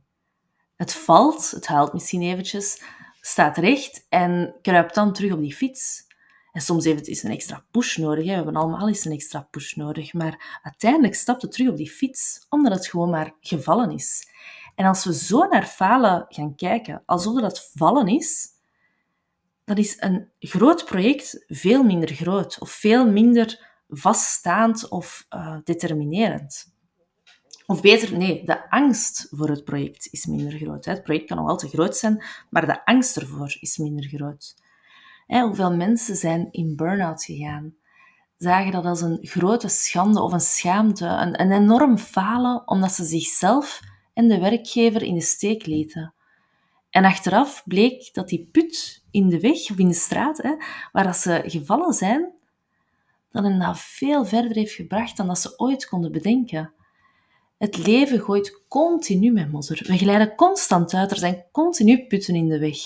Het 0.77 0.95
valt, 0.95 1.51
het 1.51 1.67
huilt 1.67 1.93
misschien 1.93 2.23
eventjes, 2.23 2.83
staat 3.21 3.57
recht 3.57 4.07
en 4.09 4.55
kruipt 4.63 4.95
dan 4.95 5.13
terug 5.13 5.33
op 5.33 5.41
die 5.41 5.55
fiets. 5.55 6.07
Soms 6.61 6.85
heeft 6.85 7.07
het 7.07 7.25
een 7.25 7.31
extra 7.31 7.65
push 7.71 7.97
nodig. 7.97 8.25
Hè. 8.25 8.31
We 8.31 8.37
hebben 8.37 8.57
allemaal 8.57 8.89
eens 8.89 9.05
een 9.05 9.13
extra 9.13 9.49
push 9.51 9.75
nodig. 9.75 10.13
Maar 10.13 10.61
uiteindelijk 10.63 11.15
stapt 11.15 11.43
het 11.43 11.53
terug 11.53 11.71
op 11.71 11.77
die 11.77 11.91
fiets, 11.91 12.47
omdat 12.49 12.73
het 12.73 12.87
gewoon 12.87 13.11
maar 13.11 13.35
gevallen 13.41 13.91
is. 13.91 14.29
En 14.75 14.87
als 14.87 15.05
we 15.05 15.15
zo 15.15 15.45
naar 15.45 15.67
falen 15.67 16.27
gaan 16.29 16.55
kijken, 16.55 17.03
alsof 17.07 17.41
dat 17.41 17.71
vallen 17.75 18.07
is, 18.09 18.49
dan 19.65 19.77
is 19.77 19.97
een 19.99 20.29
groot 20.39 20.85
project 20.85 21.45
veel 21.47 21.83
minder 21.83 22.15
groot 22.15 22.61
of 22.61 22.71
veel 22.71 23.11
minder 23.11 23.67
vaststaand 23.89 24.89
of 24.89 25.27
uh, 25.31 25.57
determinerend. 25.65 26.77
Of 27.67 27.81
beter, 27.81 28.17
nee, 28.17 28.45
de 28.45 28.71
angst 28.71 29.27
voor 29.31 29.49
het 29.49 29.65
project 29.65 30.09
is 30.11 30.27
minder 30.27 30.59
groot. 30.59 30.85
Het 30.85 31.03
project 31.03 31.27
kan 31.27 31.37
nog 31.37 31.49
altijd 31.49 31.73
groot 31.73 31.97
zijn, 31.97 32.25
maar 32.51 32.67
de 32.67 32.85
angst 32.85 33.17
ervoor 33.17 33.57
is 33.61 33.77
minder 33.77 34.05
groot. 34.05 34.55
Hoeveel 35.29 35.77
mensen 35.77 36.17
zijn 36.17 36.49
in 36.51 36.77
burn-out 36.77 37.25
gegaan? 37.25 37.75
Zagen 38.37 38.73
dat 38.73 38.85
als 38.85 39.01
een 39.01 39.19
grote 39.21 39.69
schande 39.69 40.23
of 40.23 40.33
een 40.33 40.41
schaamte, 40.41 41.07
een, 41.07 41.41
een 41.41 41.53
enorm 41.53 41.99
falen, 41.99 42.63
omdat 42.69 42.93
ze 42.93 43.05
zichzelf 43.05 43.81
en 44.15 44.29
de 44.29 44.39
werkgever 44.39 45.03
in 45.03 45.15
de 45.15 45.21
steek 45.21 45.67
lieten. 45.67 46.15
En 46.91 47.05
achteraf 47.05 47.63
bleek 47.65 48.15
dat 48.15 48.29
die 48.29 48.49
put 48.53 49.05
in 49.11 49.29
de 49.29 49.41
weg 49.41 49.71
of 49.71 49.79
in 49.79 49.89
de 49.89 49.95
straat, 49.95 50.39
hè, 50.39 50.55
waar 50.93 51.05
dat 51.05 51.17
ze 51.17 51.43
gevallen 51.47 51.93
zijn, 51.93 52.33
dat 53.31 53.43
hen 53.43 53.59
dat 53.59 53.79
veel 53.79 54.25
verder 54.25 54.57
heeft 54.57 54.75
gebracht 54.75 55.17
dan 55.17 55.27
dat 55.27 55.39
ze 55.39 55.59
ooit 55.59 55.89
konden 55.89 56.13
bedenken. 56.13 56.73
Het 57.59 57.87
leven 57.87 58.21
gooit 58.21 58.63
continu 58.69 59.33
met 59.33 59.53
modder. 59.53 59.85
We 59.87 59.99
glijden 59.99 60.35
constant 60.35 60.95
uit, 60.95 61.11
er 61.11 61.17
zijn 61.17 61.45
continu 61.53 62.07
putten 62.07 62.35
in 62.35 62.49
de 62.49 62.59
weg. 62.59 62.79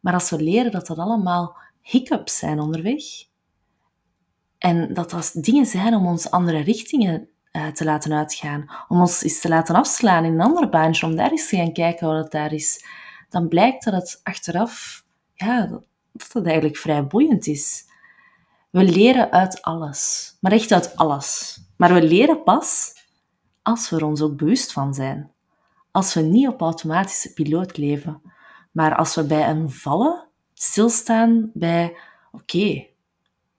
Maar 0.00 0.14
als 0.14 0.30
we 0.30 0.42
leren 0.42 0.70
dat 0.70 0.86
dat 0.86 0.98
allemaal 0.98 1.56
hiccups 1.86 2.38
zijn 2.38 2.60
onderweg, 2.60 3.04
en 4.58 4.94
dat 4.94 5.10
dat 5.10 5.32
dingen 5.34 5.66
zijn 5.66 5.94
om 5.94 6.06
ons 6.06 6.30
andere 6.30 6.60
richtingen 6.60 7.28
uh, 7.52 7.66
te 7.66 7.84
laten 7.84 8.12
uitgaan, 8.12 8.70
om 8.88 9.00
ons 9.00 9.22
eens 9.22 9.40
te 9.40 9.48
laten 9.48 9.74
afslaan 9.74 10.24
in 10.24 10.32
een 10.32 10.40
ander 10.40 10.68
baantje, 10.68 11.06
om 11.06 11.16
daar 11.16 11.30
eens 11.30 11.48
te 11.48 11.56
gaan 11.56 11.72
kijken 11.72 12.06
wat 12.06 12.22
het 12.22 12.32
daar 12.32 12.52
is, 12.52 12.84
dan 13.28 13.48
blijkt 13.48 13.84
dat 13.84 13.94
het 13.94 14.20
achteraf, 14.22 15.04
ja, 15.34 15.66
dat 16.12 16.32
het 16.32 16.46
eigenlijk 16.46 16.76
vrij 16.76 17.06
boeiend 17.06 17.46
is. 17.46 17.84
We 18.70 18.84
leren 18.84 19.32
uit 19.32 19.62
alles, 19.62 20.32
maar 20.40 20.52
echt 20.52 20.72
uit 20.72 20.96
alles. 20.96 21.58
Maar 21.76 21.94
we 21.94 22.02
leren 22.02 22.42
pas 22.42 22.94
als 23.62 23.90
we 23.90 23.96
er 23.96 24.04
ons 24.04 24.22
ook 24.22 24.36
bewust 24.36 24.72
van 24.72 24.94
zijn. 24.94 25.30
Als 25.90 26.14
we 26.14 26.20
niet 26.20 26.48
op 26.48 26.60
automatische 26.60 27.32
piloot 27.32 27.76
leven, 27.76 28.22
maar 28.72 28.96
als 28.96 29.14
we 29.14 29.24
bij 29.24 29.48
een 29.48 29.70
vallen 29.70 30.25
stilstaan 30.58 31.50
bij, 31.54 31.96
oké, 32.32 32.86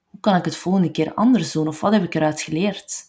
hoe 0.06 0.20
kan 0.20 0.36
ik 0.36 0.46
het 0.46 0.56
volgende 0.56 0.92
keer 0.92 1.14
anders 1.14 1.52
doen? 1.52 1.68
Of 1.68 1.82
wat 1.82 1.94
heb 1.94 2.04
ik 2.04 2.16
eruit 2.16 2.42
geleerd? 2.42 3.06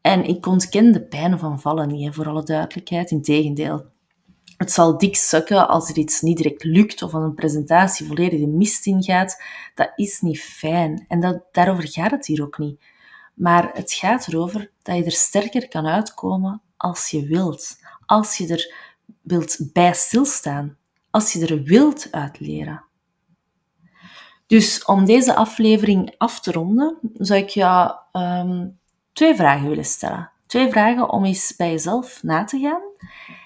En 0.00 0.24
ik 0.24 0.46
ontken 0.46 0.92
de 0.92 1.02
pijn 1.02 1.38
van 1.38 1.60
vallen 1.60 1.88
niet, 1.88 2.14
voor 2.14 2.28
alle 2.28 2.42
duidelijkheid. 2.42 3.10
Integendeel, 3.10 3.86
het 4.56 4.72
zal 4.72 4.98
dik 4.98 5.16
sukken 5.16 5.68
als 5.68 5.90
er 5.90 5.98
iets 5.98 6.20
niet 6.20 6.36
direct 6.36 6.64
lukt 6.64 7.02
of 7.02 7.14
als 7.14 7.24
een 7.24 7.34
presentatie 7.34 8.06
volledig 8.06 8.40
de 8.40 8.46
mist 8.46 8.86
ingaat. 8.86 9.42
Dat 9.74 9.92
is 9.96 10.20
niet 10.20 10.40
fijn. 10.40 11.04
En 11.08 11.42
daarover 11.52 11.88
gaat 11.88 12.10
het 12.10 12.26
hier 12.26 12.42
ook 12.42 12.58
niet. 12.58 12.80
Maar 13.34 13.70
het 13.72 13.92
gaat 13.92 14.28
erover 14.28 14.70
dat 14.82 14.96
je 14.96 15.04
er 15.04 15.10
sterker 15.10 15.68
kan 15.68 15.86
uitkomen 15.86 16.62
als 16.76 17.08
je 17.08 17.26
wilt. 17.26 17.78
Als 18.06 18.36
je 18.36 18.46
er 18.46 18.74
wilt 19.22 19.72
bij 19.72 19.94
stilstaan. 19.94 20.76
Als 21.10 21.32
je 21.32 21.46
er 21.46 21.62
wilt 21.62 22.08
uitleren. 22.10 22.87
Dus 24.48 24.84
om 24.84 25.04
deze 25.04 25.34
aflevering 25.34 26.14
af 26.18 26.40
te 26.40 26.52
ronden, 26.52 26.98
zou 27.14 27.40
ik 27.40 27.48
je 27.48 27.94
um, 28.12 28.78
twee 29.12 29.34
vragen 29.34 29.68
willen 29.68 29.84
stellen. 29.84 30.30
Twee 30.46 30.70
vragen 30.70 31.10
om 31.10 31.24
eens 31.24 31.56
bij 31.56 31.70
jezelf 31.70 32.22
na 32.22 32.44
te 32.44 32.58
gaan. 32.58 32.82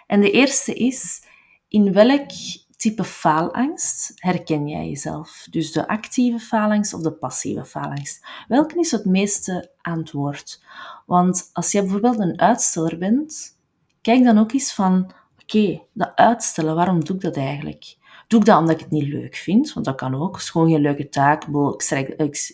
En 0.06 0.20
de 0.20 0.30
eerste 0.30 0.74
is, 0.74 1.22
in 1.68 1.92
welk 1.92 2.30
type 2.76 3.04
faalangst 3.04 4.12
herken 4.14 4.68
jij 4.68 4.88
jezelf? 4.88 5.46
Dus 5.50 5.72
de 5.72 5.88
actieve 5.88 6.38
faalangst 6.38 6.94
of 6.94 7.00
de 7.00 7.12
passieve 7.12 7.64
faalangst? 7.64 8.26
Welke 8.48 8.78
is 8.78 8.90
het 8.90 9.04
meeste 9.04 9.70
aan 9.80 9.98
het 9.98 10.12
woord? 10.12 10.64
Want 11.06 11.50
als 11.52 11.72
je 11.72 11.80
bijvoorbeeld 11.80 12.18
een 12.18 12.40
uitsteller 12.40 12.98
bent, 12.98 13.58
kijk 14.00 14.24
dan 14.24 14.38
ook 14.38 14.52
eens 14.52 14.74
van, 14.74 15.12
oké, 15.42 15.82
dat 15.92 16.12
uitstellen, 16.14 16.74
waarom 16.74 17.04
doe 17.04 17.16
ik 17.16 17.22
dat 17.22 17.36
eigenlijk? 17.36 17.96
Doe 18.32 18.40
ik 18.40 18.46
dat 18.46 18.58
omdat 18.58 18.74
ik 18.74 18.80
het 18.80 18.90
niet 18.90 19.08
leuk 19.08 19.36
vind? 19.36 19.72
Want 19.72 19.86
dat 19.86 19.94
kan 19.94 20.14
ook. 20.14 20.36
Is 20.36 20.50
gewoon 20.50 20.70
geen 20.70 20.80
leuke 20.80 21.08
taak. 21.08 21.44
Ik, 21.44 21.80
strijk, 21.80 22.08
ik, 22.08 22.50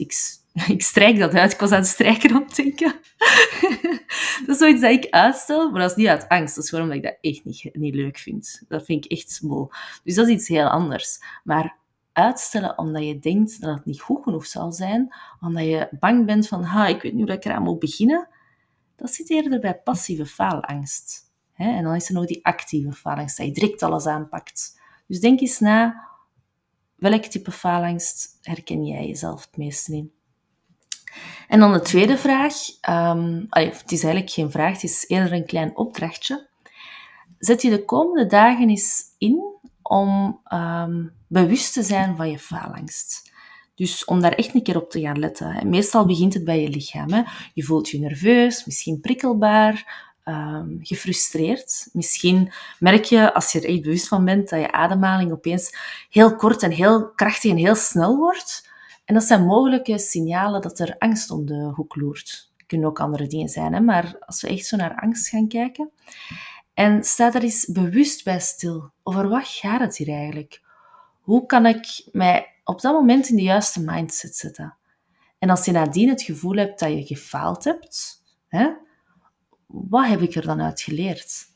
ik, 0.66 0.82
strijk 0.82 1.18
dat 1.18 1.34
uit. 1.34 1.52
Ik 1.52 1.60
was 1.60 1.70
aan 1.70 1.78
het 1.78 1.86
strijken 1.86 2.30
dat 4.46 4.48
is 4.48 4.58
zoiets 4.58 4.80
dat 4.80 4.90
ik 4.90 5.10
uitstel, 5.10 5.70
maar 5.70 5.80
dat 5.80 5.90
is 5.90 5.96
niet 5.96 6.06
uit 6.06 6.28
angst. 6.28 6.54
Dat 6.54 6.64
is 6.64 6.70
gewoon 6.70 6.84
omdat 6.84 6.98
ik 6.98 7.04
dat 7.04 7.18
echt 7.20 7.44
niet, 7.44 7.68
niet 7.72 7.94
leuk 7.94 8.18
vind. 8.18 8.62
Dat 8.68 8.84
vind 8.84 9.04
ik 9.04 9.10
echt 9.10 9.40
bol. 9.42 9.70
Dus 10.04 10.14
dat 10.14 10.28
is 10.28 10.34
iets 10.34 10.48
heel 10.48 10.68
anders. 10.68 11.18
Maar 11.44 11.76
uitstellen 12.12 12.78
omdat 12.78 13.04
je 13.04 13.18
denkt 13.18 13.60
dat 13.60 13.76
het 13.76 13.84
niet 13.84 14.00
goed 14.00 14.22
genoeg 14.22 14.46
zal 14.46 14.72
zijn, 14.72 15.14
omdat 15.40 15.64
je 15.64 15.88
bang 16.00 16.26
bent 16.26 16.48
van, 16.48 16.62
ha, 16.62 16.86
ik 16.86 17.02
weet 17.02 17.12
niet 17.12 17.28
hoe 17.28 17.36
ik 17.36 17.44
eraan 17.44 17.62
moet 17.62 17.78
beginnen, 17.78 18.28
dat 18.96 19.10
zit 19.10 19.30
eerder 19.30 19.60
bij 19.60 19.80
passieve 19.80 20.26
faalangst. 20.26 21.32
En 21.54 21.82
dan 21.82 21.94
is 21.94 22.08
er 22.08 22.14
nog 22.14 22.26
die 22.26 22.44
actieve 22.44 22.92
faalangst, 22.92 23.36
dat 23.36 23.46
je 23.46 23.52
direct 23.52 23.82
alles 23.82 24.06
aanpakt. 24.06 24.77
Dus 25.08 25.20
denk 25.20 25.40
eens 25.40 25.58
na, 25.58 26.08
welk 26.94 27.24
type 27.24 27.50
faalangst 27.50 28.38
herken 28.42 28.84
jij 28.84 29.06
jezelf 29.06 29.44
het 29.44 29.56
meeste 29.56 29.92
in? 29.92 30.12
En 31.48 31.60
dan 31.60 31.72
de 31.72 31.80
tweede 31.80 32.16
vraag, 32.16 32.54
um, 32.88 33.46
het 33.48 33.92
is 33.92 34.02
eigenlijk 34.02 34.32
geen 34.32 34.50
vraag, 34.50 34.72
het 34.72 34.82
is 34.82 35.04
eerder 35.08 35.32
een 35.32 35.46
klein 35.46 35.76
opdrachtje. 35.76 36.48
Zet 37.38 37.62
je 37.62 37.70
de 37.70 37.84
komende 37.84 38.26
dagen 38.26 38.68
eens 38.68 39.02
in 39.18 39.56
om 39.82 40.40
um, 40.52 41.12
bewust 41.26 41.72
te 41.72 41.82
zijn 41.82 42.16
van 42.16 42.30
je 42.30 42.38
faalangst. 42.38 43.32
Dus 43.74 44.04
om 44.04 44.20
daar 44.20 44.32
echt 44.32 44.54
een 44.54 44.62
keer 44.62 44.76
op 44.76 44.90
te 44.90 45.00
gaan 45.00 45.18
letten. 45.18 45.68
Meestal 45.68 46.06
begint 46.06 46.34
het 46.34 46.44
bij 46.44 46.62
je 46.62 46.68
lichaam. 46.68 47.12
Hè. 47.12 47.22
Je 47.54 47.62
voelt 47.62 47.88
je 47.88 47.98
nerveus, 47.98 48.64
misschien 48.64 49.00
prikkelbaar, 49.00 50.07
um, 50.28 50.78
gefrustreerd. 50.82 51.88
Misschien 51.92 52.52
merk 52.78 53.04
je, 53.04 53.34
als 53.34 53.52
je 53.52 53.60
er 53.60 53.68
echt 53.68 53.82
bewust 53.82 54.08
van 54.08 54.24
bent, 54.24 54.48
dat 54.48 54.60
je 54.60 54.72
ademhaling 54.72 55.32
opeens 55.32 55.76
heel 56.10 56.36
kort 56.36 56.62
en 56.62 56.70
heel 56.70 57.10
krachtig 57.10 57.50
en 57.50 57.56
heel 57.56 57.74
snel 57.74 58.16
wordt. 58.16 58.68
En 59.04 59.14
dat 59.14 59.22
zijn 59.22 59.44
mogelijke 59.44 59.98
signalen 59.98 60.62
dat 60.62 60.78
er 60.78 60.96
angst 60.98 61.30
om 61.30 61.46
de 61.46 61.72
hoek 61.74 61.96
loert. 61.96 62.50
Het 62.56 62.66
kunnen 62.66 62.88
ook 62.88 63.00
andere 63.00 63.26
dingen 63.26 63.48
zijn, 63.48 63.72
hè? 63.72 63.80
maar 63.80 64.16
als 64.20 64.40
we 64.40 64.48
echt 64.48 64.66
zo 64.66 64.76
naar 64.76 65.00
angst 65.00 65.28
gaan 65.28 65.48
kijken. 65.48 65.90
En 66.74 67.04
sta 67.04 67.34
er 67.34 67.42
eens 67.42 67.66
bewust 67.66 68.24
bij 68.24 68.40
stil. 68.40 68.90
Over 69.02 69.28
wat 69.28 69.48
gaat 69.48 69.80
het 69.80 69.96
hier 69.96 70.08
eigenlijk? 70.08 70.62
Hoe 71.20 71.46
kan 71.46 71.66
ik 71.66 72.08
mij 72.12 72.54
op 72.64 72.80
dat 72.80 72.92
moment 72.92 73.28
in 73.28 73.36
de 73.36 73.42
juiste 73.42 73.80
mindset 73.80 74.36
zetten? 74.36 74.76
En 75.38 75.50
als 75.50 75.64
je 75.64 75.72
nadien 75.72 76.08
het 76.08 76.22
gevoel 76.22 76.54
hebt 76.54 76.80
dat 76.80 76.90
je 76.90 77.06
gefaald 77.06 77.64
hebt, 77.64 78.22
hè, 78.48 78.68
wat 79.68 80.06
heb 80.06 80.20
ik 80.20 80.34
er 80.34 80.46
dan 80.46 80.60
uit 80.60 80.80
geleerd? 80.80 81.46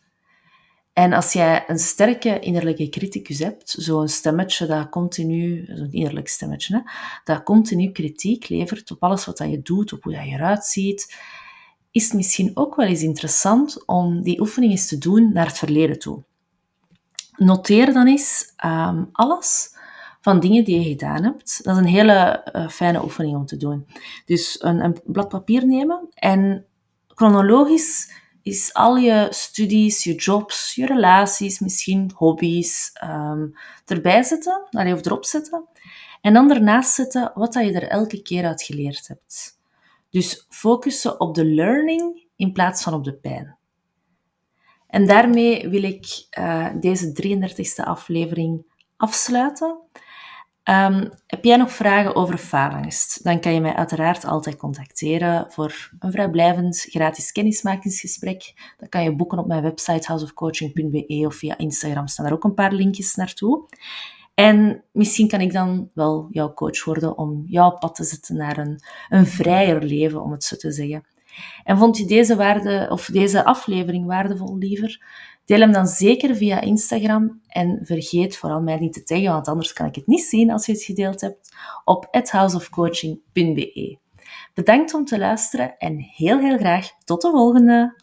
En 0.92 1.12
als 1.12 1.32
jij 1.32 1.64
een 1.66 1.78
sterke 1.78 2.38
innerlijke 2.38 2.88
criticus 2.88 3.38
hebt, 3.38 3.74
zo'n 3.78 4.08
stemmetje 4.08 4.66
dat 4.66 4.88
continu, 4.88 5.64
zo'n 5.68 5.92
innerlijk 5.92 6.28
stemmetje, 6.28 6.76
hè, 6.76 6.82
dat 7.24 7.42
continu 7.42 7.90
kritiek 7.90 8.48
levert 8.48 8.90
op 8.90 9.02
alles 9.02 9.24
wat 9.24 9.38
je 9.38 9.62
doet, 9.62 9.92
op 9.92 10.02
hoe 10.02 10.12
je 10.12 10.18
eruit 10.18 10.64
ziet, 10.64 11.16
is 11.90 12.04
het 12.04 12.12
misschien 12.12 12.50
ook 12.54 12.76
wel 12.76 12.86
eens 12.86 13.02
interessant 13.02 13.86
om 13.86 14.22
die 14.22 14.40
oefening 14.40 14.72
eens 14.72 14.88
te 14.88 14.98
doen 14.98 15.32
naar 15.32 15.46
het 15.46 15.58
verleden 15.58 15.98
toe. 15.98 16.22
Noteer 17.36 17.92
dan 17.92 18.06
eens 18.06 18.52
um, 18.64 19.08
alles 19.12 19.76
van 20.20 20.40
dingen 20.40 20.64
die 20.64 20.80
je 20.80 20.88
gedaan 20.88 21.24
hebt. 21.24 21.64
Dat 21.64 21.74
is 21.74 21.82
een 21.82 21.88
hele 21.88 22.50
uh, 22.52 22.68
fijne 22.68 23.02
oefening 23.02 23.36
om 23.36 23.46
te 23.46 23.56
doen. 23.56 23.86
Dus 24.24 24.62
een, 24.62 24.84
een 24.84 25.00
blad 25.04 25.28
papier 25.28 25.66
nemen 25.66 26.08
en 26.14 26.66
chronologisch 27.14 28.20
is 28.42 28.74
al 28.74 28.96
je 28.96 29.26
studies, 29.30 30.04
je 30.04 30.14
jobs, 30.14 30.74
je 30.74 30.86
relaties, 30.86 31.60
misschien 31.60 32.10
hobby's 32.14 32.90
um, 33.04 33.54
erbij 33.86 34.22
zetten, 34.22 34.66
of 34.70 35.04
erop 35.04 35.24
zetten. 35.24 35.68
En 36.20 36.32
dan 36.32 36.50
ernaast 36.50 36.94
zetten 36.94 37.32
wat 37.34 37.52
dat 37.52 37.64
je 37.64 37.72
er 37.72 37.88
elke 37.88 38.22
keer 38.22 38.46
uit 38.46 38.62
geleerd 38.62 39.08
hebt. 39.08 39.60
Dus 40.10 40.46
focussen 40.48 41.20
op 41.20 41.34
de 41.34 41.44
learning 41.44 42.26
in 42.36 42.52
plaats 42.52 42.82
van 42.82 42.94
op 42.94 43.04
de 43.04 43.14
pijn. 43.14 43.56
En 44.86 45.06
daarmee 45.06 45.68
wil 45.68 45.82
ik 45.82 46.26
uh, 46.38 46.68
deze 46.80 47.12
33e 47.22 47.84
aflevering 47.84 48.64
afsluiten. 48.96 49.78
Um, 50.70 51.10
heb 51.26 51.44
jij 51.44 51.56
nog 51.56 51.72
vragen 51.72 52.14
over 52.14 52.38
faalangst? 52.38 53.24
Dan 53.24 53.40
kan 53.40 53.54
je 53.54 53.60
mij 53.60 53.74
uiteraard 53.74 54.24
altijd 54.24 54.56
contacteren 54.56 55.46
voor 55.48 55.90
een 55.98 56.10
vrijblijvend 56.10 56.86
gratis 56.88 57.32
kennismakingsgesprek. 57.32 58.72
Dat 58.78 58.88
kan 58.88 59.02
je 59.02 59.16
boeken 59.16 59.38
op 59.38 59.46
mijn 59.46 59.62
website 59.62 60.06
houseofcoaching.be 60.06 61.24
of 61.26 61.34
via 61.34 61.58
Instagram 61.58 62.06
staan 62.06 62.26
er 62.26 62.32
ook 62.32 62.44
een 62.44 62.54
paar 62.54 62.72
linkjes 62.72 63.14
naartoe. 63.14 63.68
En 64.34 64.84
misschien 64.92 65.28
kan 65.28 65.40
ik 65.40 65.52
dan 65.52 65.90
wel 65.94 66.28
jouw 66.30 66.52
coach 66.52 66.84
worden 66.84 67.18
om 67.18 67.44
jouw 67.46 67.70
pad 67.70 67.94
te 67.94 68.04
zetten 68.04 68.36
naar 68.36 68.58
een, 68.58 68.80
een 69.08 69.26
vrijer 69.26 69.82
leven, 69.82 70.22
om 70.22 70.32
het 70.32 70.44
zo 70.44 70.56
te 70.56 70.72
zeggen. 70.72 71.04
En 71.64 71.78
vond 71.78 71.98
je 71.98 72.04
deze, 72.04 72.36
waarde, 72.36 72.86
of 72.90 73.06
deze 73.06 73.44
aflevering 73.44 74.06
waardevol, 74.06 74.58
liever? 74.58 75.04
Deel 75.52 75.60
hem 75.60 75.72
dan 75.72 75.86
zeker 75.86 76.36
via 76.36 76.60
Instagram 76.60 77.40
en 77.48 77.78
vergeet 77.82 78.36
vooral 78.36 78.60
mij 78.60 78.78
niet 78.78 78.92
te 78.92 79.02
taggen, 79.02 79.32
want 79.32 79.48
anders 79.48 79.72
kan 79.72 79.86
ik 79.86 79.94
het 79.94 80.06
niet 80.06 80.22
zien 80.22 80.50
als 80.50 80.66
je 80.66 80.72
het 80.72 80.82
gedeeld 80.82 81.20
hebt, 81.20 81.54
op 81.84 82.08
houseofcoaching.be. 82.30 83.98
Bedankt 84.54 84.94
om 84.94 85.04
te 85.04 85.18
luisteren 85.18 85.78
en 85.78 85.98
heel 85.98 86.38
heel 86.38 86.58
graag 86.58 86.90
tot 87.04 87.22
de 87.22 87.30
volgende! 87.30 88.02